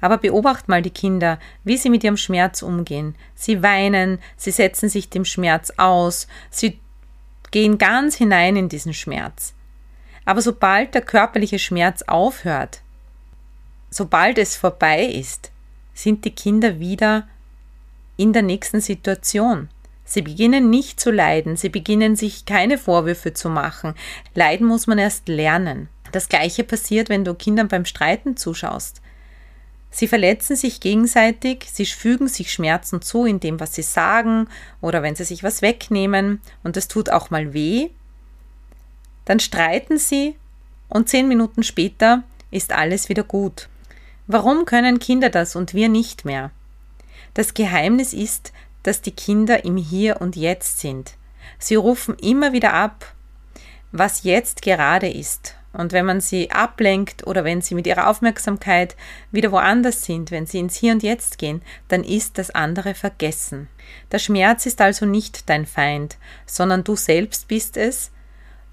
Aber 0.00 0.16
beobacht 0.18 0.68
mal 0.68 0.82
die 0.82 0.90
Kinder, 0.90 1.38
wie 1.62 1.76
sie 1.76 1.90
mit 1.90 2.02
ihrem 2.04 2.16
Schmerz 2.16 2.62
umgehen. 2.62 3.14
Sie 3.34 3.62
weinen, 3.62 4.18
sie 4.36 4.50
setzen 4.50 4.88
sich 4.88 5.10
dem 5.10 5.24
Schmerz 5.24 5.72
aus, 5.76 6.26
sie 6.50 6.80
gehen 7.50 7.78
ganz 7.78 8.16
hinein 8.16 8.56
in 8.56 8.68
diesen 8.68 8.94
Schmerz. 8.94 9.54
Aber 10.24 10.42
sobald 10.42 10.94
der 10.94 11.02
körperliche 11.02 11.58
Schmerz 11.58 12.02
aufhört, 12.02 12.82
sobald 13.90 14.38
es 14.38 14.56
vorbei 14.56 15.04
ist, 15.04 15.50
sind 15.94 16.24
die 16.24 16.30
Kinder 16.30 16.78
wieder 16.78 17.28
in 18.16 18.32
der 18.32 18.42
nächsten 18.42 18.80
Situation. 18.80 19.68
Sie 20.04 20.22
beginnen 20.22 20.70
nicht 20.70 20.98
zu 20.98 21.10
leiden, 21.10 21.56
sie 21.56 21.68
beginnen 21.68 22.16
sich 22.16 22.44
keine 22.44 22.78
Vorwürfe 22.78 23.32
zu 23.32 23.48
machen. 23.48 23.94
Leiden 24.34 24.66
muss 24.66 24.86
man 24.86 24.98
erst 24.98 25.28
lernen. 25.28 25.88
Das 26.12 26.28
gleiche 26.28 26.64
passiert, 26.64 27.08
wenn 27.08 27.24
du 27.24 27.34
Kindern 27.34 27.68
beim 27.68 27.84
Streiten 27.84 28.36
zuschaust. 28.36 29.00
Sie 29.90 30.06
verletzen 30.06 30.54
sich 30.54 30.80
gegenseitig, 30.80 31.66
sie 31.70 31.84
fügen 31.84 32.28
sich 32.28 32.52
Schmerzen 32.52 33.02
zu 33.02 33.24
in 33.24 33.40
dem, 33.40 33.58
was 33.58 33.74
sie 33.74 33.82
sagen 33.82 34.48
oder 34.80 35.02
wenn 35.02 35.16
sie 35.16 35.24
sich 35.24 35.42
was 35.42 35.62
wegnehmen 35.62 36.40
und 36.62 36.76
es 36.76 36.86
tut 36.86 37.10
auch 37.10 37.30
mal 37.30 37.52
weh. 37.52 37.90
Dann 39.24 39.40
streiten 39.40 39.98
sie 39.98 40.36
und 40.88 41.08
zehn 41.08 41.26
Minuten 41.26 41.64
später 41.64 42.22
ist 42.52 42.72
alles 42.72 43.08
wieder 43.08 43.24
gut. 43.24 43.68
Warum 44.26 44.64
können 44.64 45.00
Kinder 45.00 45.28
das 45.28 45.56
und 45.56 45.74
wir 45.74 45.88
nicht 45.88 46.24
mehr? 46.24 46.52
Das 47.34 47.54
Geheimnis 47.54 48.12
ist, 48.12 48.52
dass 48.84 49.02
die 49.02 49.10
Kinder 49.10 49.64
im 49.64 49.76
Hier 49.76 50.20
und 50.20 50.36
Jetzt 50.36 50.78
sind. 50.78 51.14
Sie 51.58 51.74
rufen 51.74 52.14
immer 52.14 52.52
wieder 52.52 52.74
ab, 52.74 53.12
was 53.92 54.22
jetzt 54.22 54.62
gerade 54.62 55.08
ist 55.08 55.56
und 55.72 55.92
wenn 55.92 56.04
man 56.04 56.20
sie 56.20 56.50
ablenkt 56.50 57.26
oder 57.26 57.44
wenn 57.44 57.60
sie 57.60 57.74
mit 57.74 57.86
ihrer 57.86 58.08
Aufmerksamkeit 58.08 58.96
wieder 59.30 59.52
woanders 59.52 60.04
sind, 60.04 60.30
wenn 60.30 60.46
sie 60.46 60.58
ins 60.58 60.76
Hier 60.76 60.92
und 60.92 61.02
Jetzt 61.02 61.38
gehen, 61.38 61.62
dann 61.88 62.02
ist 62.02 62.38
das 62.38 62.50
andere 62.50 62.94
vergessen. 62.94 63.68
Der 64.10 64.18
Schmerz 64.18 64.66
ist 64.66 64.80
also 64.80 65.06
nicht 65.06 65.48
dein 65.48 65.66
Feind, 65.66 66.18
sondern 66.44 66.82
du 66.82 66.96
selbst 66.96 67.46
bist 67.46 67.76
es. 67.76 68.10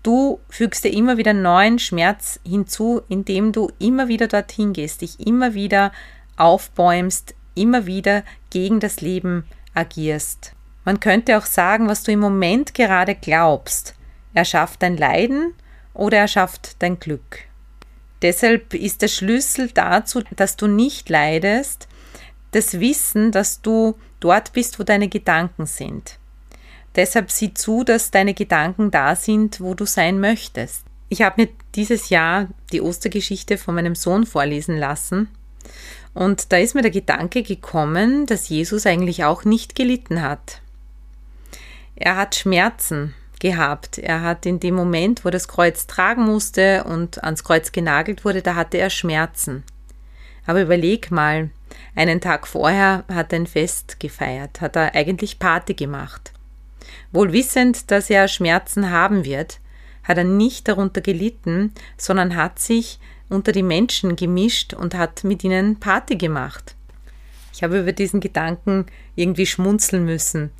Du 0.02 0.40
fügst 0.50 0.84
dir 0.84 0.94
immer 0.94 1.18
wieder 1.18 1.34
neuen 1.34 1.80
Schmerz 1.80 2.40
hinzu, 2.44 3.02
indem 3.10 3.52
du 3.52 3.72
immer 3.78 4.08
wieder 4.08 4.28
dorthin 4.28 4.74
gehst, 4.74 5.02
dich 5.02 5.20
immer 5.20 5.54
wieder 5.54 5.92
aufbäumst, 6.36 7.36
immer 7.54 7.86
wieder 7.86 8.24
gegen 8.50 8.80
das 8.80 9.02
Leben 9.02 9.46
agierst. 9.74 10.54
Man 10.86 11.00
könnte 11.00 11.38
auch 11.38 11.46
sagen, 11.46 11.88
was 11.88 12.04
du 12.04 12.12
im 12.12 12.20
Moment 12.20 12.74
gerade 12.74 13.14
glaubst. 13.14 13.96
Er 14.34 14.46
schafft 14.46 14.82
dein 14.82 14.98
Leiden 14.98 15.54
oder 15.98 16.18
er 16.18 16.28
schafft 16.28 16.82
dein 16.82 17.00
Glück. 17.00 17.40
Deshalb 18.22 18.74
ist 18.74 19.02
der 19.02 19.08
Schlüssel 19.08 19.70
dazu, 19.74 20.24
dass 20.36 20.56
du 20.56 20.68
nicht 20.68 21.10
leidest, 21.10 21.88
das 22.52 22.80
Wissen, 22.80 23.32
dass 23.32 23.62
du 23.62 23.96
dort 24.20 24.54
bist, 24.54 24.80
wo 24.80 24.84
deine 24.84 25.10
Gedanken 25.10 25.66
sind. 25.66 26.18
Deshalb 26.96 27.30
sieh 27.30 27.54
zu, 27.54 27.84
dass 27.84 28.10
deine 28.10 28.34
Gedanken 28.34 28.90
da 28.90 29.16
sind, 29.16 29.62
wo 29.62 29.76
du 29.76 29.86
sein 29.86 30.20
möchtest. 30.20 30.84
Ich 31.10 31.22
habe 31.22 31.44
mir 31.44 31.50
dieses 31.76 32.10
Jahr 32.10 32.48
die 32.72 32.82
Ostergeschichte 32.82 33.58
von 33.58 33.76
meinem 33.76 33.96
Sohn 33.96 34.26
vorlesen 34.26 34.78
lassen 34.78 35.30
und 36.14 36.52
da 36.52 36.58
ist 36.58 36.74
mir 36.74 36.82
der 36.82 36.92
Gedanke 36.92 37.44
gekommen, 37.44 38.26
dass 38.26 38.50
Jesus 38.50 38.88
eigentlich 38.88 39.24
auch 39.24 39.46
nicht 39.46 39.76
gelitten 39.76 40.24
hat. 40.24 40.62
Er 41.96 42.16
hat 42.16 42.36
Schmerzen, 42.36 43.14
gehabt. 43.40 43.98
Er 43.98 44.22
hat 44.22 44.46
in 44.46 44.60
dem 44.60 44.76
Moment, 44.76 45.26
wo 45.26 45.30
das 45.30 45.48
Kreuz 45.48 45.88
tragen 45.88 46.24
musste 46.24 46.84
und 46.84 47.24
ans 47.24 47.44
Kreuz 47.44 47.72
genagelt 47.72 48.26
wurde, 48.26 48.42
da 48.42 48.56
hatte 48.56 48.78
er 48.78 48.90
Schmerzen. 48.90 49.64
Aber 50.46 50.62
überleg 50.62 51.12
mal, 51.12 51.50
einen 51.96 52.22
Tag 52.22 52.48
vorher 52.48 53.04
hat 53.12 53.34
er 53.34 53.40
ein 53.40 53.48
Fest 53.48 54.00
gefeiert, 54.00 54.62
hat 54.62 54.76
er 54.76 54.96
eigentlich 54.96 55.40
Party 55.40 55.74
gemacht. 55.74 56.32
Wohl 57.12 57.34
wissend, 57.34 57.92
dass 57.92 58.10
er 58.10 58.28
Schmerzen 58.28 58.92
haben 58.92 59.26
wird, 59.26 59.60
hat 60.04 60.18
er 60.18 60.24
nicht 60.24 60.68
darunter 60.68 61.02
gelitten, 61.02 61.74
sondern 61.98 62.36
hat 62.36 62.60
sich 62.60 63.00
unter 63.30 63.52
die 63.52 63.64
Menschen 63.64 64.16
gemischt 64.16 64.74
und 64.74 64.96
hat 64.96 65.24
mit 65.24 65.44
ihnen 65.44 65.80
Party 65.80 66.16
gemacht. 66.16 66.76
Ich 67.54 67.64
habe 67.64 67.80
über 67.80 67.92
diesen 67.92 68.20
Gedanken 68.20 68.86
irgendwie 69.16 69.46
schmunzeln 69.46 70.06
müssen. 70.06 70.52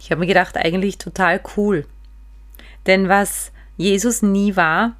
Ich 0.00 0.10
habe 0.10 0.20
mir 0.20 0.26
gedacht, 0.26 0.56
eigentlich 0.56 0.98
total 0.98 1.40
cool. 1.56 1.86
Denn 2.86 3.08
was 3.08 3.52
Jesus 3.76 4.22
nie 4.22 4.56
war, 4.56 4.96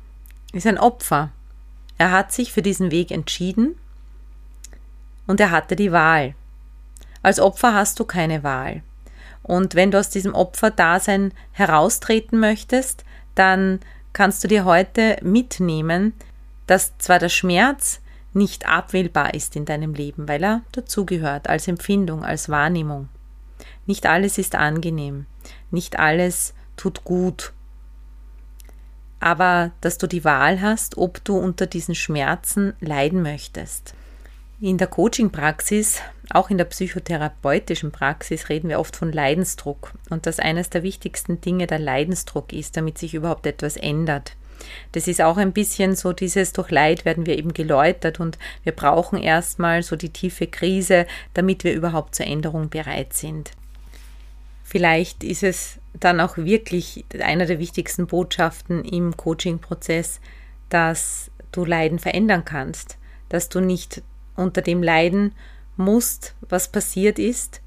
ist 0.52 0.66
ein 0.66 0.78
Opfer. 0.78 1.30
Er 1.99 2.12
hat 2.12 2.33
sich 2.33 2.52
für 2.52 2.62
diesen 2.62 2.90
Weg 2.90 3.11
entschieden 3.11 3.75
und 5.26 5.40
er 5.40 5.50
hatte 5.50 5.75
die 5.75 5.90
Wahl. 5.90 6.35
Als 7.23 7.40
Opfer 7.40 7.75
hast 7.75 7.99
du 7.99 8.04
keine 8.04 8.42
Wahl. 8.42 8.83
Und 9.42 9.75
wenn 9.75 9.90
du 9.90 9.99
aus 9.99 10.11
diesem 10.11 10.35
Opferdasein 10.35 11.33
heraustreten 11.52 12.38
möchtest, 12.38 13.04
dann 13.35 13.80
kannst 14.12 14.45
du 14.45 14.49
dir 14.49 14.64
heute 14.64 15.16
mitnehmen, 15.23 16.12
dass 16.66 16.97
zwar 16.99 17.19
der 17.19 17.28
Schmerz 17.30 18.00
nicht 18.33 18.69
abwählbar 18.69 19.35
ist 19.35 19.57
in 19.57 19.64
deinem 19.64 19.95
Leben, 19.95 20.28
weil 20.28 20.42
er 20.42 20.62
dazugehört 20.73 21.49
als 21.49 21.69
Empfindung, 21.69 22.25
als 22.25 22.49
Wahrnehmung. 22.49 23.09
Nicht 23.87 24.07
alles 24.07 24.38
ist 24.38 24.55
angenehm, 24.55 25.26
nicht 25.71 25.99
alles 25.99 26.55
tut 26.76 27.05
gut. 27.05 27.52
Aber 29.19 29.73
dass 29.81 29.99
du 29.99 30.07
die 30.07 30.25
Wahl 30.25 30.61
hast, 30.61 30.97
ob 30.97 31.23
du 31.25 31.37
unter 31.37 31.67
diesen 31.67 31.95
Schmerzen 31.95 32.73
leiden 32.81 33.23
möchtest. 33.23 33.95
In 34.62 34.76
der 34.76 34.88
Coaching-Praxis, 34.88 36.00
auch 36.31 36.50
in 36.50 36.59
der 36.59 36.67
psychotherapeutischen 36.67 37.93
Praxis, 37.93 38.50
reden 38.50 38.69
wir 38.69 38.79
oft 38.79 38.95
von 38.95 39.11
Leidensdruck 39.11 39.93
und 40.11 40.26
dass 40.26 40.38
eines 40.38 40.69
der 40.69 40.83
wichtigsten 40.83 41.40
Dinge 41.40 41.67
der 41.67 41.79
Leidensdruck 41.79 42.52
ist, 42.52 42.76
damit 42.76 42.99
sich 42.99 43.14
überhaupt 43.14 43.47
etwas 43.47 43.76
ändert. 43.76 44.37
Das 44.93 45.09
ist 45.09 45.21
auch 45.21 45.37
ein 45.37 45.52
bisschen 45.52 45.97
so 45.97 46.12
dieses, 46.12 46.52
durch 46.52 46.71
Leid 46.71 47.05
werden 47.05 47.26
wir 47.26 47.38
eben 47.38 47.55
geläutert 47.55 48.21
und 48.21 48.38
wir 48.64 48.73
brauchen 48.73 49.19
erstmal 49.19 49.83
so 49.83 49.97
die 49.97 50.11
tiefe 50.11 50.47
Krise, 50.47 51.07
damit 51.35 51.64
wir 51.64 51.75
überhaupt 51.75 52.14
zur 52.14 52.26
Änderung 52.26 52.69
bereit 52.69 53.12
sind. 53.12 53.52
Vielleicht 54.64 55.25
ist 55.25 55.43
es 55.43 55.79
dann 55.99 56.21
auch 56.21 56.37
wirklich 56.37 57.05
einer 57.21 57.47
der 57.47 57.59
wichtigsten 57.59 58.07
Botschaften 58.07 58.85
im 58.85 59.17
Coaching-Prozess, 59.17 60.21
dass 60.69 61.31
du 61.50 61.64
Leiden 61.64 61.99
verändern 61.99 62.45
kannst, 62.45 62.97
dass 63.29 63.49
du 63.49 63.61
nicht 63.61 64.02
unter 64.37 64.62
dem 64.62 64.83
leiden 64.83 65.33
musst, 65.76 66.35
was 66.49 66.71
passiert 66.71 67.19
ist, 67.19 67.61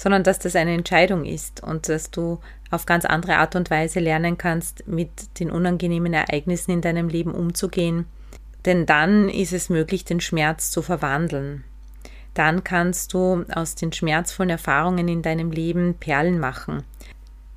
sondern 0.00 0.22
dass 0.22 0.38
das 0.38 0.56
eine 0.56 0.72
Entscheidung 0.72 1.26
ist 1.26 1.62
und 1.62 1.90
dass 1.90 2.10
du 2.10 2.40
auf 2.70 2.86
ganz 2.86 3.04
andere 3.04 3.36
Art 3.36 3.54
und 3.54 3.70
Weise 3.70 4.00
lernen 4.00 4.38
kannst, 4.38 4.88
mit 4.88 5.38
den 5.38 5.50
unangenehmen 5.50 6.14
Ereignissen 6.14 6.70
in 6.70 6.80
deinem 6.80 7.10
Leben 7.10 7.34
umzugehen. 7.34 8.06
Denn 8.64 8.86
dann 8.86 9.28
ist 9.28 9.52
es 9.52 9.68
möglich, 9.68 10.06
den 10.06 10.22
Schmerz 10.22 10.70
zu 10.70 10.80
verwandeln. 10.80 11.64
Dann 12.32 12.64
kannst 12.64 13.12
du 13.12 13.44
aus 13.54 13.74
den 13.74 13.92
schmerzvollen 13.92 14.48
Erfahrungen 14.48 15.06
in 15.06 15.20
deinem 15.20 15.50
Leben 15.50 15.92
Perlen 15.92 16.40
machen. 16.40 16.82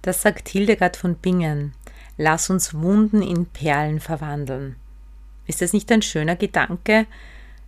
Das 0.02 0.22
sagt 0.22 0.50
Hildegard 0.50 0.98
von 0.98 1.16
Bingen. 1.16 1.72
Lass 2.18 2.50
uns 2.50 2.74
Wunden 2.74 3.22
in 3.22 3.46
Perlen 3.46 4.02
verwandeln. 4.02 4.76
Ist 5.48 5.62
das 5.62 5.72
nicht 5.72 5.90
ein 5.94 6.02
schöner 6.02 6.36
Gedanke? 6.36 7.06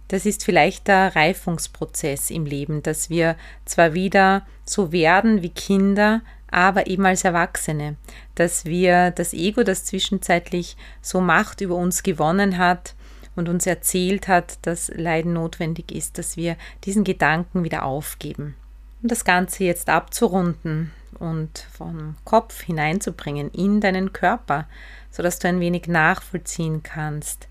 Das 0.08 0.26
ist 0.26 0.44
vielleicht 0.44 0.88
der 0.88 1.16
Reifungsprozess 1.16 2.30
im 2.30 2.46
Leben, 2.46 2.84
dass 2.84 3.10
wir 3.10 3.36
zwar 3.66 3.94
wieder 3.94 4.46
so 4.64 4.92
werden 4.92 5.42
wie 5.42 5.50
Kinder, 5.50 6.22
aber 6.52 6.88
eben 6.88 7.06
als 7.06 7.24
Erwachsene, 7.24 7.96
dass 8.36 8.66
wir 8.66 9.12
das 9.12 9.34
Ego, 9.34 9.64
das 9.64 9.86
zwischenzeitlich 9.86 10.78
so 11.02 11.22
Macht 11.22 11.62
über 11.62 11.76
uns 11.76 12.04
gewonnen 12.04 12.58
hat 12.58 12.94
und 13.36 13.50
uns 13.50 13.66
erzählt 13.66 14.28
hat, 14.28 14.60
dass 14.62 14.90
Leiden 14.90 15.34
notwendig 15.34 15.92
ist, 15.92 16.18
dass 16.18 16.38
wir 16.38 16.56
diesen 16.84 17.04
Gedanken 17.04 17.64
wieder 17.64 17.84
aufgeben. 17.84 18.56
Und 19.02 19.12
das 19.12 19.26
Ganze 19.26 19.66
jetzt 19.66 19.90
abzurunden 19.90 20.92
und 21.20 21.68
vom 21.72 22.16
Kopf 22.24 22.62
hineinzubringen 22.62 23.52
in 23.52 23.82
deinen 23.82 24.14
Körper, 24.14 24.68
sodass 25.12 25.40
du 25.40 25.48
ein 25.48 25.60
wenig 25.60 25.88
nachvollziehen 25.88 26.84
kannst, 26.84 27.48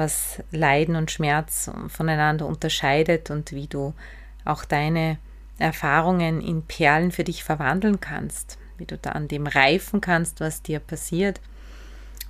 was 0.00 0.42
Leiden 0.50 0.96
und 0.96 1.10
Schmerz 1.10 1.70
voneinander 1.88 2.46
unterscheidet 2.46 3.30
und 3.30 3.52
wie 3.52 3.66
du 3.66 3.92
auch 4.46 4.64
deine 4.64 5.18
Erfahrungen 5.58 6.40
in 6.40 6.62
Perlen 6.62 7.12
für 7.12 7.22
dich 7.22 7.44
verwandeln 7.44 8.00
kannst, 8.00 8.56
wie 8.78 8.86
du 8.86 8.96
da 8.96 9.10
an 9.10 9.28
dem 9.28 9.46
reifen 9.46 10.00
kannst, 10.00 10.40
was 10.40 10.62
dir 10.62 10.80
passiert, 10.80 11.42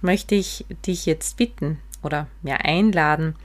möchte 0.01 0.35
ich 0.35 0.67
dich 0.85 1.07
jetzt 1.07 1.37
bitten 1.37 1.79
oder 2.03 2.27
mir 2.43 2.65
einladen, 2.65 3.37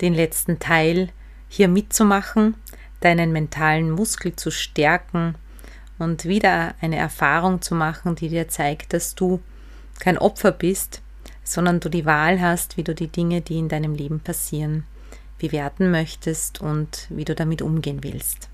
den 0.00 0.14
letzten 0.14 0.58
Teil 0.58 1.10
hier 1.50 1.68
mitzumachen, 1.68 2.54
deinen 3.00 3.32
mentalen 3.32 3.90
Muskel 3.90 4.34
zu 4.34 4.50
stärken 4.50 5.34
und 5.98 6.24
wieder 6.24 6.74
eine 6.80 6.96
Erfahrung 6.96 7.60
zu 7.60 7.74
machen, 7.74 8.14
die 8.14 8.30
dir 8.30 8.48
zeigt, 8.48 8.94
dass 8.94 9.14
du 9.14 9.42
kein 9.98 10.16
Opfer 10.16 10.52
bist, 10.52 11.02
sondern 11.52 11.80
du 11.80 11.88
die 11.88 12.06
Wahl 12.06 12.40
hast, 12.40 12.76
wie 12.76 12.84
du 12.84 12.94
die 12.94 13.08
Dinge, 13.08 13.40
die 13.40 13.58
in 13.58 13.68
deinem 13.68 13.94
Leben 13.94 14.20
passieren, 14.20 14.84
bewerten 15.38 15.90
möchtest 15.90 16.60
und 16.60 17.06
wie 17.10 17.24
du 17.24 17.34
damit 17.34 17.62
umgehen 17.62 18.02
willst. 18.02 18.48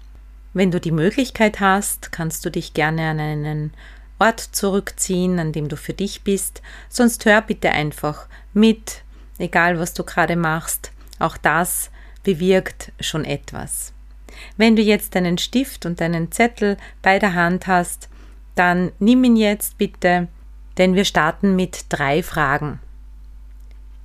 Wenn 0.52 0.70
du 0.70 0.80
die 0.80 0.92
Möglichkeit 0.92 1.60
hast, 1.60 2.12
kannst 2.12 2.44
du 2.44 2.50
dich 2.50 2.74
gerne 2.74 3.10
an 3.10 3.20
einen 3.20 3.72
Ort 4.18 4.40
zurückziehen, 4.40 5.38
an 5.40 5.52
dem 5.52 5.68
du 5.68 5.76
für 5.76 5.92
dich 5.92 6.22
bist, 6.22 6.62
sonst 6.88 7.24
hör 7.24 7.42
bitte 7.42 7.70
einfach 7.70 8.28
mit, 8.52 9.02
egal 9.38 9.78
was 9.78 9.94
du 9.94 10.04
gerade 10.04 10.36
machst. 10.36 10.92
Auch 11.18 11.36
das 11.36 11.90
bewirkt 12.22 12.92
schon 13.00 13.24
etwas. 13.24 13.92
Wenn 14.56 14.76
du 14.76 14.82
jetzt 14.82 15.14
deinen 15.14 15.38
Stift 15.38 15.86
und 15.86 16.00
deinen 16.00 16.30
Zettel 16.32 16.76
bei 17.02 17.18
der 17.18 17.34
Hand 17.34 17.66
hast, 17.66 18.08
dann 18.54 18.92
nimm 18.98 19.24
ihn 19.24 19.36
jetzt 19.36 19.78
bitte, 19.78 20.28
denn 20.78 20.94
wir 20.94 21.04
starten 21.04 21.56
mit 21.56 21.86
drei 21.88 22.22
Fragen. 22.22 22.80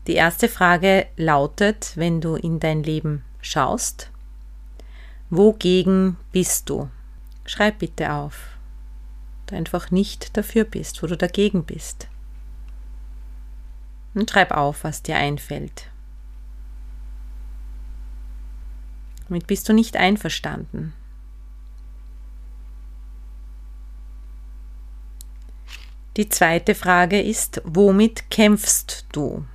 Die 0.09 0.15
erste 0.15 0.49
Frage 0.49 1.05
lautet, 1.17 1.91
wenn 1.95 2.19
du 2.19 2.33
in 2.33 2.59
dein 2.59 2.81
Leben 2.81 3.23
schaust, 3.41 4.09
Wogegen 5.29 6.17
bist 6.31 6.67
du? 6.71 6.89
Schreib 7.45 7.77
bitte 7.77 8.11
auf. 8.11 8.57
Du 9.45 9.55
einfach 9.55 9.91
nicht 9.91 10.35
dafür 10.35 10.63
bist, 10.63 11.03
wo 11.03 11.05
du 11.05 11.15
dagegen 11.15 11.63
bist. 11.63 12.07
Und 14.15 14.31
schreib 14.31 14.49
auf, 14.49 14.83
was 14.83 15.03
dir 15.03 15.15
einfällt. 15.15 15.91
Damit 19.27 19.45
bist 19.45 19.69
du 19.69 19.73
nicht 19.73 19.95
einverstanden. 19.95 20.93
Die 26.17 26.29
zweite 26.29 26.73
Frage 26.73 27.21
ist, 27.21 27.61
womit 27.63 28.31
kämpfst 28.31 29.05
du? 29.11 29.45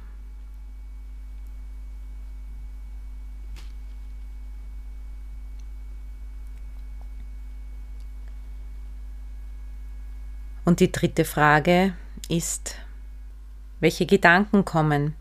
Und 10.65 10.81
die 10.81 10.91
dritte 10.91 11.25
Frage 11.25 11.95
ist, 12.29 12.77
welche 13.81 14.07
Gedanken 14.07 14.65
kommen, 14.65 15.15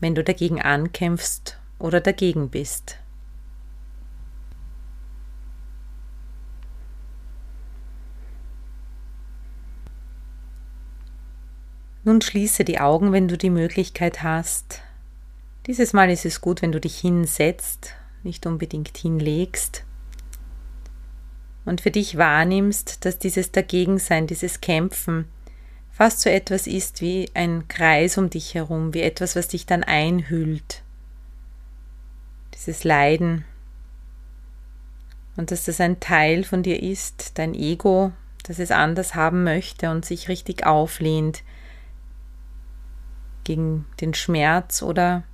wenn 0.00 0.14
du 0.14 0.22
dagegen 0.22 0.62
ankämpfst 0.62 1.58
oder 1.78 2.00
dagegen 2.00 2.50
bist? 2.50 2.98
Nun 12.04 12.20
schließe 12.20 12.62
die 12.62 12.78
Augen, 12.78 13.10
wenn 13.10 13.26
du 13.26 13.36
die 13.36 13.50
Möglichkeit 13.50 14.22
hast. 14.22 14.82
Dieses 15.66 15.92
Mal 15.92 16.08
ist 16.08 16.24
es 16.24 16.40
gut, 16.40 16.62
wenn 16.62 16.70
du 16.70 16.80
dich 16.80 17.00
hinsetzt, 17.00 17.94
nicht 18.22 18.46
unbedingt 18.46 18.96
hinlegst 18.96 19.84
und 21.66 21.82
für 21.82 21.90
dich 21.90 22.16
wahrnimmst, 22.16 23.04
dass 23.04 23.18
dieses 23.18 23.52
Dagegensein, 23.52 24.26
dieses 24.26 24.60
Kämpfen 24.60 25.26
fast 25.90 26.20
so 26.20 26.30
etwas 26.30 26.66
ist 26.66 27.00
wie 27.00 27.28
ein 27.34 27.68
Kreis 27.68 28.16
um 28.16 28.30
dich 28.30 28.54
herum, 28.54 28.94
wie 28.94 29.02
etwas, 29.02 29.34
was 29.34 29.48
dich 29.48 29.66
dann 29.66 29.82
einhüllt. 29.82 30.82
Dieses 32.54 32.84
Leiden. 32.84 33.44
Und 35.36 35.50
dass 35.50 35.64
das 35.64 35.80
ein 35.80 36.00
Teil 36.00 36.44
von 36.44 36.62
dir 36.62 36.82
ist, 36.82 37.38
dein 37.38 37.54
Ego, 37.54 38.12
das 38.44 38.58
es 38.58 38.70
anders 38.70 39.14
haben 39.14 39.42
möchte 39.42 39.90
und 39.90 40.04
sich 40.04 40.28
richtig 40.28 40.64
auflehnt 40.64 41.42
gegen 43.44 43.86
den 44.00 44.14
Schmerz 44.14 44.82
oder 44.82 45.24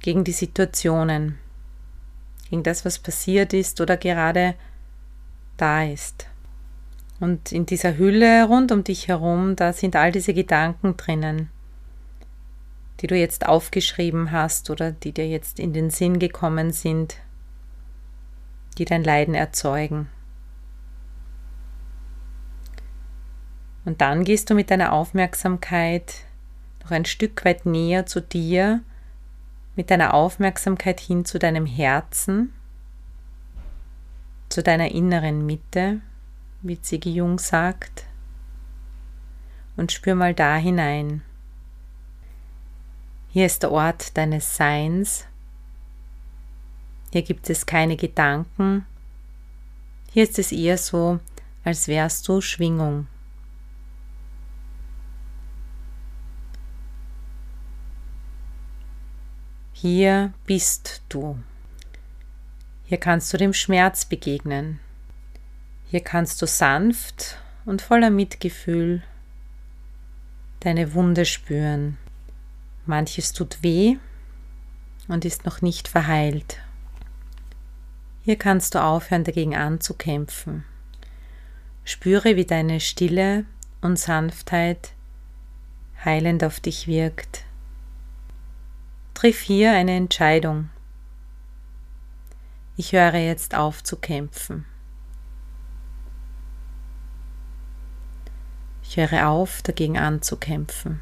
gegen 0.00 0.24
die 0.24 0.32
Situationen, 0.32 1.38
gegen 2.50 2.62
das, 2.62 2.84
was 2.84 2.98
passiert 2.98 3.52
ist 3.52 3.80
oder 3.80 3.96
gerade 3.96 4.54
da 5.56 5.84
ist. 5.84 6.26
Und 7.20 7.52
in 7.52 7.66
dieser 7.66 7.96
Hülle 7.96 8.44
rund 8.44 8.72
um 8.72 8.84
dich 8.84 9.08
herum, 9.08 9.56
da 9.56 9.72
sind 9.72 9.96
all 9.96 10.12
diese 10.12 10.34
Gedanken 10.34 10.96
drinnen, 10.96 11.50
die 13.00 13.06
du 13.06 13.16
jetzt 13.16 13.46
aufgeschrieben 13.46 14.32
hast 14.32 14.70
oder 14.70 14.92
die 14.92 15.12
dir 15.12 15.28
jetzt 15.28 15.58
in 15.58 15.72
den 15.72 15.90
Sinn 15.90 16.18
gekommen 16.18 16.72
sind. 16.72 17.16
die 18.78 18.84
dein 18.84 19.04
Leiden 19.04 19.34
erzeugen. 19.34 20.08
Und 23.84 24.00
dann 24.00 24.24
gehst 24.24 24.50
du 24.50 24.54
mit 24.54 24.70
deiner 24.70 24.92
Aufmerksamkeit 24.92 26.24
noch 26.82 26.90
ein 26.90 27.04
Stück 27.04 27.44
weit 27.44 27.66
näher 27.66 28.04
zu 28.06 28.20
dir, 28.20 28.82
mit 29.76 29.90
deiner 29.90 30.14
Aufmerksamkeit 30.14 31.00
hin 31.00 31.24
zu 31.24 31.38
deinem 31.38 31.66
Herzen, 31.66 32.52
zu 34.48 34.62
deiner 34.62 34.90
inneren 34.90 35.44
Mitte, 35.44 36.00
wie 36.62 36.80
Ziggy 36.80 37.14
Jung 37.14 37.38
sagt, 37.38 38.04
und 39.76 39.92
spür 39.92 40.14
mal 40.14 40.34
da 40.34 40.56
hinein. 40.56 41.22
Hier 43.28 43.46
ist 43.46 43.62
der 43.62 43.72
Ort 43.72 44.16
deines 44.16 44.56
Seins. 44.56 45.26
Hier 47.12 47.22
gibt 47.22 47.50
es 47.50 47.66
keine 47.66 47.96
Gedanken. 47.96 48.86
Hier 50.12 50.22
ist 50.22 50.38
es 50.38 50.52
eher 50.52 50.78
so, 50.78 51.20
als 51.62 51.88
wärst 51.88 52.26
du 52.28 52.40
Schwingung. 52.40 53.06
Hier 59.74 60.32
bist 60.46 61.02
du. 61.10 61.38
Hier 62.86 62.98
kannst 62.98 63.32
du 63.32 63.36
dem 63.36 63.52
Schmerz 63.52 64.04
begegnen. 64.04 64.78
Hier 65.90 66.00
kannst 66.00 66.40
du 66.40 66.46
sanft 66.46 67.36
und 67.64 67.82
voller 67.82 68.10
Mitgefühl 68.10 69.02
deine 70.60 70.94
Wunde 70.94 71.24
spüren. 71.24 71.98
Manches 72.86 73.32
tut 73.32 73.62
weh 73.62 73.96
und 75.08 75.24
ist 75.24 75.44
noch 75.44 75.62
nicht 75.62 75.88
verheilt. 75.88 76.58
Hier 78.22 78.36
kannst 78.36 78.74
du 78.74 78.82
aufhören, 78.82 79.24
dagegen 79.24 79.56
anzukämpfen. 79.56 80.64
Spüre, 81.84 82.36
wie 82.36 82.44
deine 82.44 82.80
Stille 82.80 83.44
und 83.80 83.98
Sanftheit 83.98 84.92
heilend 86.04 86.42
auf 86.42 86.60
dich 86.60 86.86
wirkt. 86.86 87.44
Triff 89.14 89.40
hier 89.40 89.72
eine 89.72 89.96
Entscheidung. 89.96 90.70
Ich 92.78 92.92
höre 92.92 93.14
jetzt 93.14 93.54
auf 93.54 93.82
zu 93.82 93.96
kämpfen. 93.96 94.66
Ich 98.82 98.98
höre 98.98 99.28
auf, 99.28 99.62
dagegen 99.62 99.96
anzukämpfen. 99.96 101.00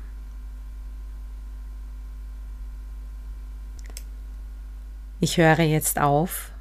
Ich 5.18 5.36
höre 5.36 5.60
jetzt 5.60 5.98
auf, 5.98 6.52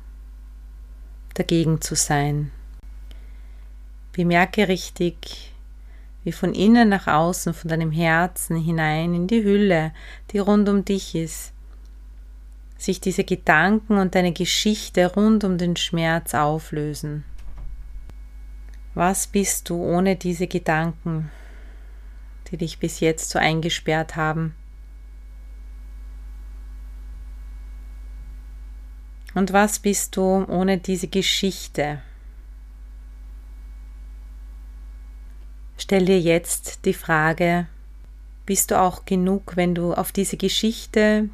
dagegen 1.35 1.79
zu 1.79 1.95
sein. 1.95 2.51
Bemerke 4.13 4.67
richtig, 4.67 5.53
wie 6.23 6.31
von 6.31 6.53
innen 6.53 6.89
nach 6.89 7.07
außen, 7.07 7.53
von 7.53 7.69
deinem 7.69 7.91
Herzen 7.91 8.57
hinein 8.57 9.13
in 9.13 9.27
die 9.27 9.43
Hülle, 9.43 9.93
die 10.31 10.39
rund 10.39 10.67
um 10.69 10.83
dich 10.83 11.13
ist, 11.13 11.52
sich 12.77 12.99
diese 12.99 13.23
Gedanken 13.23 13.97
und 13.97 14.15
deine 14.15 14.33
Geschichte 14.33 15.13
rund 15.13 15.43
um 15.43 15.57
den 15.57 15.75
Schmerz 15.75 16.33
auflösen. 16.33 17.23
Was 18.93 19.27
bist 19.27 19.69
du 19.69 19.75
ohne 19.75 20.15
diese 20.15 20.47
Gedanken, 20.47 21.31
die 22.49 22.57
dich 22.57 22.79
bis 22.79 22.99
jetzt 22.99 23.29
so 23.29 23.39
eingesperrt 23.39 24.15
haben? 24.15 24.53
Und 29.33 29.51
was 29.51 29.79
bist 29.79 30.15
du 30.15 30.45
ohne 30.47 30.77
diese 30.77 31.07
Geschichte? 31.07 32.01
Stell 35.77 36.05
dir 36.05 36.19
jetzt 36.19 36.85
die 36.85 36.93
Frage, 36.93 37.67
bist 38.45 38.71
du 38.71 38.79
auch 38.79 39.05
genug, 39.05 39.55
wenn 39.55 39.73
du 39.73 39.93
auf 39.93 40.11
diese 40.11 40.37
Geschichte 40.37 41.29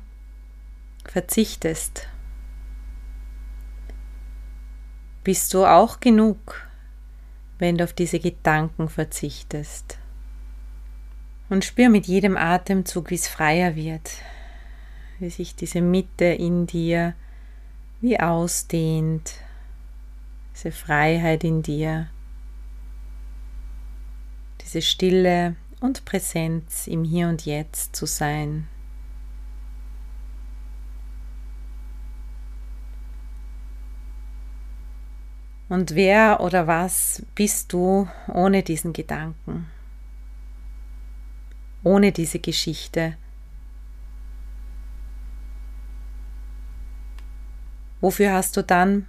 verzichtest? 1.06 2.08
Bist 5.24 5.54
du 5.54 5.66
auch 5.66 6.00
genug, 6.00 6.68
wenn 7.58 7.78
du 7.78 7.84
auf 7.84 7.94
diese 7.94 8.20
Gedanken 8.20 8.90
verzichtest? 8.90 9.98
Und 11.50 11.66
spür 11.66 11.90
mit 11.90 12.06
jedem 12.06 12.38
Atemzug, 12.38 13.10
wie 13.10 13.16
es 13.16 13.28
freier 13.28 13.76
wird, 13.76 14.12
wie 15.20 15.30
sich 15.30 15.56
diese 15.56 15.82
Mitte 15.82 16.26
in 16.26 16.68
dir 16.68 17.16
wie 18.02 18.20
ausdehnt, 18.20 19.34
diese 20.54 20.72
Freiheit 20.72 21.44
in 21.44 21.64
dir 21.64 22.08
diese 24.70 24.84
Stille 24.84 25.56
und 25.80 26.06
Präsenz 26.06 26.86
im 26.86 27.04
Hier 27.04 27.28
und 27.28 27.44
Jetzt 27.46 27.96
zu 27.96 28.06
sein. 28.06 28.68
Und 35.70 35.94
wer 35.94 36.40
oder 36.40 36.66
was 36.66 37.24
bist 37.36 37.72
du 37.74 38.10
ohne 38.28 38.64
diesen 38.64 38.92
Gedanken, 38.92 39.68
ohne 41.84 42.12
diese 42.12 42.40
Geschichte? 42.40 43.18
Wofür 48.02 48.34
hast 48.34 48.58
du 48.58 48.64
dann 48.64 49.06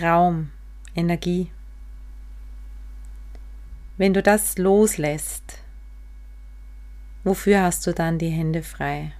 Raum, 0.00 0.52
Energie? 0.94 1.50
Wenn 3.96 4.14
du 4.14 4.22
das 4.22 4.56
loslässt, 4.56 5.64
wofür 7.24 7.62
hast 7.62 7.88
du 7.88 7.92
dann 7.92 8.18
die 8.18 8.28
Hände 8.28 8.62
frei? 8.62 9.14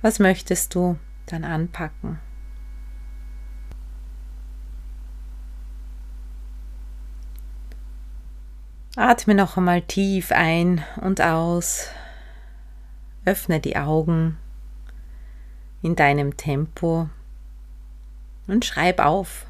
Was 0.00 0.18
möchtest 0.18 0.74
du 0.74 0.98
dann 1.26 1.44
anpacken? 1.44 2.20
Atme 9.00 9.34
noch 9.34 9.56
einmal 9.56 9.80
tief 9.80 10.30
ein 10.30 10.84
und 11.00 11.22
aus. 11.22 11.88
Öffne 13.24 13.58
die 13.58 13.78
Augen 13.78 14.36
in 15.80 15.96
deinem 15.96 16.36
Tempo 16.36 17.08
und 18.46 18.66
schreib 18.66 19.00
auf 19.00 19.46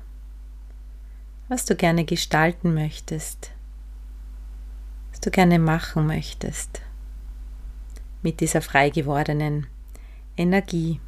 was 1.49 1.65
du 1.65 1.75
gerne 1.75 2.05
gestalten 2.05 2.75
möchtest, 2.75 3.51
was 5.11 5.19
du 5.19 5.33
gerne 5.33 5.59
machen 5.59 6.07
möchtest 6.07 6.83
mit 8.23 8.39
dieser 8.39 8.63
frei 8.63 8.91
gewordenen 8.91 9.67
Energie. 10.37 11.01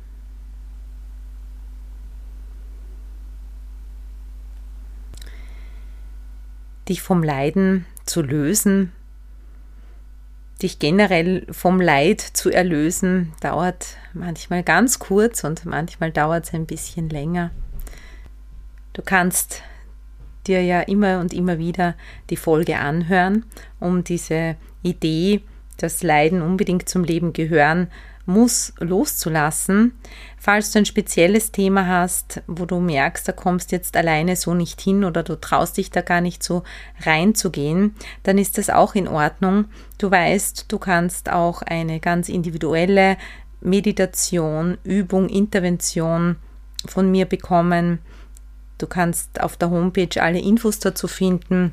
Dich 6.88 7.02
vom 7.02 7.22
Leiden 7.22 7.86
zu 8.04 8.22
lösen, 8.22 8.92
dich 10.62 10.78
generell 10.78 11.46
vom 11.50 11.80
Leid 11.80 12.20
zu 12.20 12.50
erlösen, 12.50 13.32
dauert 13.40 13.96
manchmal 14.14 14.62
ganz 14.62 14.98
kurz 14.98 15.44
und 15.44 15.64
manchmal 15.64 16.12
dauert 16.12 16.44
es 16.44 16.54
ein 16.54 16.66
bisschen 16.66 17.08
länger. 17.08 17.50
Du 18.92 19.02
kannst 19.02 19.62
dir 20.46 20.62
ja 20.62 20.80
immer 20.80 21.20
und 21.20 21.32
immer 21.32 21.58
wieder 21.58 21.94
die 22.30 22.36
Folge 22.36 22.78
anhören, 22.78 23.44
um 23.80 24.04
diese 24.04 24.56
Idee, 24.82 25.42
dass 25.76 26.02
Leiden 26.02 26.42
unbedingt 26.42 26.88
zum 26.88 27.04
Leben 27.04 27.32
gehören 27.32 27.88
muss, 28.26 28.72
loszulassen. 28.78 29.92
Falls 30.38 30.70
du 30.70 30.78
ein 30.78 30.86
spezielles 30.86 31.52
Thema 31.52 31.86
hast, 31.86 32.42
wo 32.46 32.64
du 32.66 32.80
merkst, 32.80 33.26
da 33.26 33.32
kommst 33.32 33.72
jetzt 33.72 33.96
alleine 33.96 34.36
so 34.36 34.54
nicht 34.54 34.80
hin 34.80 35.04
oder 35.04 35.22
du 35.22 35.40
traust 35.40 35.76
dich 35.76 35.90
da 35.90 36.02
gar 36.02 36.20
nicht 36.20 36.42
so 36.42 36.62
reinzugehen, 37.00 37.94
dann 38.22 38.38
ist 38.38 38.58
das 38.58 38.70
auch 38.70 38.94
in 38.94 39.08
Ordnung. 39.08 39.66
Du 39.98 40.10
weißt, 40.10 40.66
du 40.68 40.78
kannst 40.78 41.30
auch 41.30 41.62
eine 41.62 42.00
ganz 42.00 42.28
individuelle 42.28 43.16
Meditation, 43.60 44.78
Übung, 44.84 45.28
Intervention 45.28 46.36
von 46.86 47.10
mir 47.10 47.26
bekommen 47.26 48.00
Du 48.82 48.88
kannst 48.88 49.40
auf 49.40 49.56
der 49.56 49.70
Homepage 49.70 50.20
alle 50.20 50.40
Infos 50.40 50.80
dazu 50.80 51.06
finden. 51.06 51.72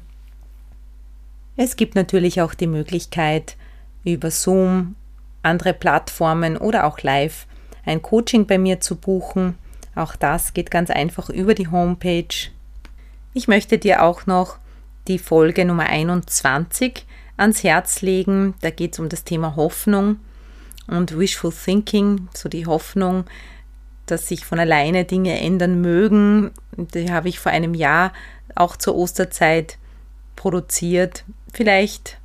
Es 1.58 1.76
gibt 1.76 1.96
natürlich 1.96 2.40
auch 2.40 2.54
die 2.54 2.68
Möglichkeit, 2.68 3.58
über 4.06 4.30
Zoom, 4.30 4.94
andere 5.42 5.74
Plattformen 5.74 6.58
oder 6.58 6.86
auch 6.86 7.00
live 7.02 7.48
ein 7.86 8.02
Coaching 8.02 8.46
bei 8.46 8.58
mir 8.58 8.80
zu 8.80 8.96
buchen. 8.96 9.58
Auch 9.96 10.16
das 10.16 10.54
geht 10.54 10.72
ganz 10.72 10.90
einfach 10.90 11.30
über 11.30 11.56
die 11.56 11.70
Homepage. 11.70 12.52
Ich 13.34 13.48
möchte 13.48 13.78
dir 13.78 14.04
auch 14.04 14.26
noch 14.26 14.58
die 15.08 15.20
Folge 15.20 15.66
Nummer 15.66 15.88
21 15.88 17.06
ans 17.38 17.64
Herz 17.64 18.02
legen. 18.02 18.54
Da 18.62 18.70
geht 18.70 18.94
es 18.94 19.00
um 19.00 19.10
das 19.10 19.24
Thema 19.24 19.56
Hoffnung 19.56 20.18
und 20.88 21.18
Wishful 21.18 21.52
Thinking, 21.52 22.28
so 22.34 22.50
die 22.50 22.66
Hoffnung, 22.66 23.26
dass 24.06 24.28
sich 24.28 24.46
von 24.46 24.60
alleine 24.60 25.06
Dinge 25.06 25.40
ändern 25.40 25.82
mögen. 25.82 26.52
Die 26.78 27.12
habe 27.12 27.30
ich 27.30 27.40
vor 27.40 27.52
einem 27.52 27.74
Jahr 27.74 28.14
auch 28.56 28.76
zur 28.76 28.96
Osterzeit 28.96 29.78
produziert. 30.36 31.24
Vielleicht 31.54 32.18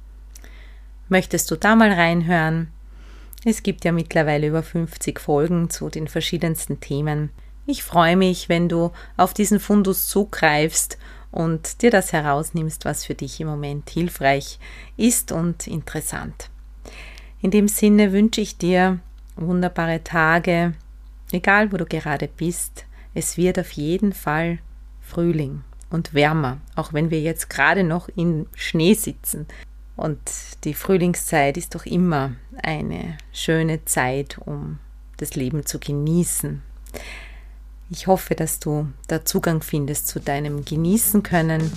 möchtest 1.09 1.51
du 1.51 1.57
da 1.57 1.77
mal 1.77 1.93
reinhören. 1.93 2.74
Es 3.47 3.63
gibt 3.63 3.85
ja 3.85 3.93
mittlerweile 3.93 4.49
über 4.49 4.63
50 4.63 5.21
Folgen 5.21 5.69
zu 5.69 5.91
den 5.91 6.09
verschiedensten 6.09 6.81
Themen. 6.81 7.29
Ich 7.67 7.83
freue 7.83 8.17
mich, 8.17 8.49
wenn 8.49 8.69
du 8.71 8.91
auf 9.19 9.35
diesen 9.35 9.61
Fundus 9.61 10.09
zugreifst 10.09 10.99
und 11.31 11.83
dir 11.83 11.91
das 11.91 12.13
herausnimmst, 12.13 12.87
was 12.87 13.05
für 13.05 13.15
dich 13.15 13.41
im 13.41 13.49
Moment 13.49 13.91
hilfreich 13.91 14.59
ist 14.97 15.31
und 15.31 15.67
interessant. 15.67 16.49
In 17.43 17.51
dem 17.51 17.69
Sinne 17.69 18.13
wünsche 18.13 18.41
ich 18.41 18.57
dir 18.57 19.01
wunderbare 19.37 20.03
Tage, 20.03 20.73
egal 21.33 21.71
wo 21.71 21.77
du 21.77 21.85
gerade 21.85 22.29
bist. 22.29 22.87
Es 23.13 23.37
wird 23.37 23.59
auf 23.59 23.73
jeden 23.73 24.15
Fall 24.15 24.59
Frühling 25.03 25.65
und 25.91 26.15
wärmer, 26.15 26.59
auch 26.77 26.95
wenn 26.95 27.11
wir 27.11 27.21
jetzt 27.21 27.51
gerade 27.51 27.85
noch 27.85 28.09
im 28.17 28.47
Schnee 28.55 28.95
sitzen. 28.95 29.47
Und 29.97 30.21
die 30.65 30.75
Frühlingszeit 30.75 31.57
ist 31.57 31.75
doch 31.75 31.87
immer 31.87 32.33
eine 32.63 33.17
schöne 33.33 33.85
Zeit, 33.85 34.39
um 34.45 34.79
das 35.19 35.37
Leben 35.37 35.65
zu 35.65 35.79
genießen. 35.79 36.63
Ich 37.91 38.07
hoffe, 38.07 38.35
dass 38.35 38.59
du 38.59 38.89
da 39.07 39.25
Zugang 39.25 39.63
findest 39.63 40.09
zu 40.09 40.19
deinem 40.19 40.65
Genießen 40.65 41.23
können 41.23 41.71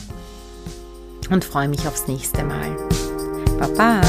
und 1.29 1.45
freue 1.45 1.67
mich 1.67 1.87
aufs 1.87 2.07
nächste 2.07 2.43
Mal. 2.43 2.75
Baba! 3.59 4.01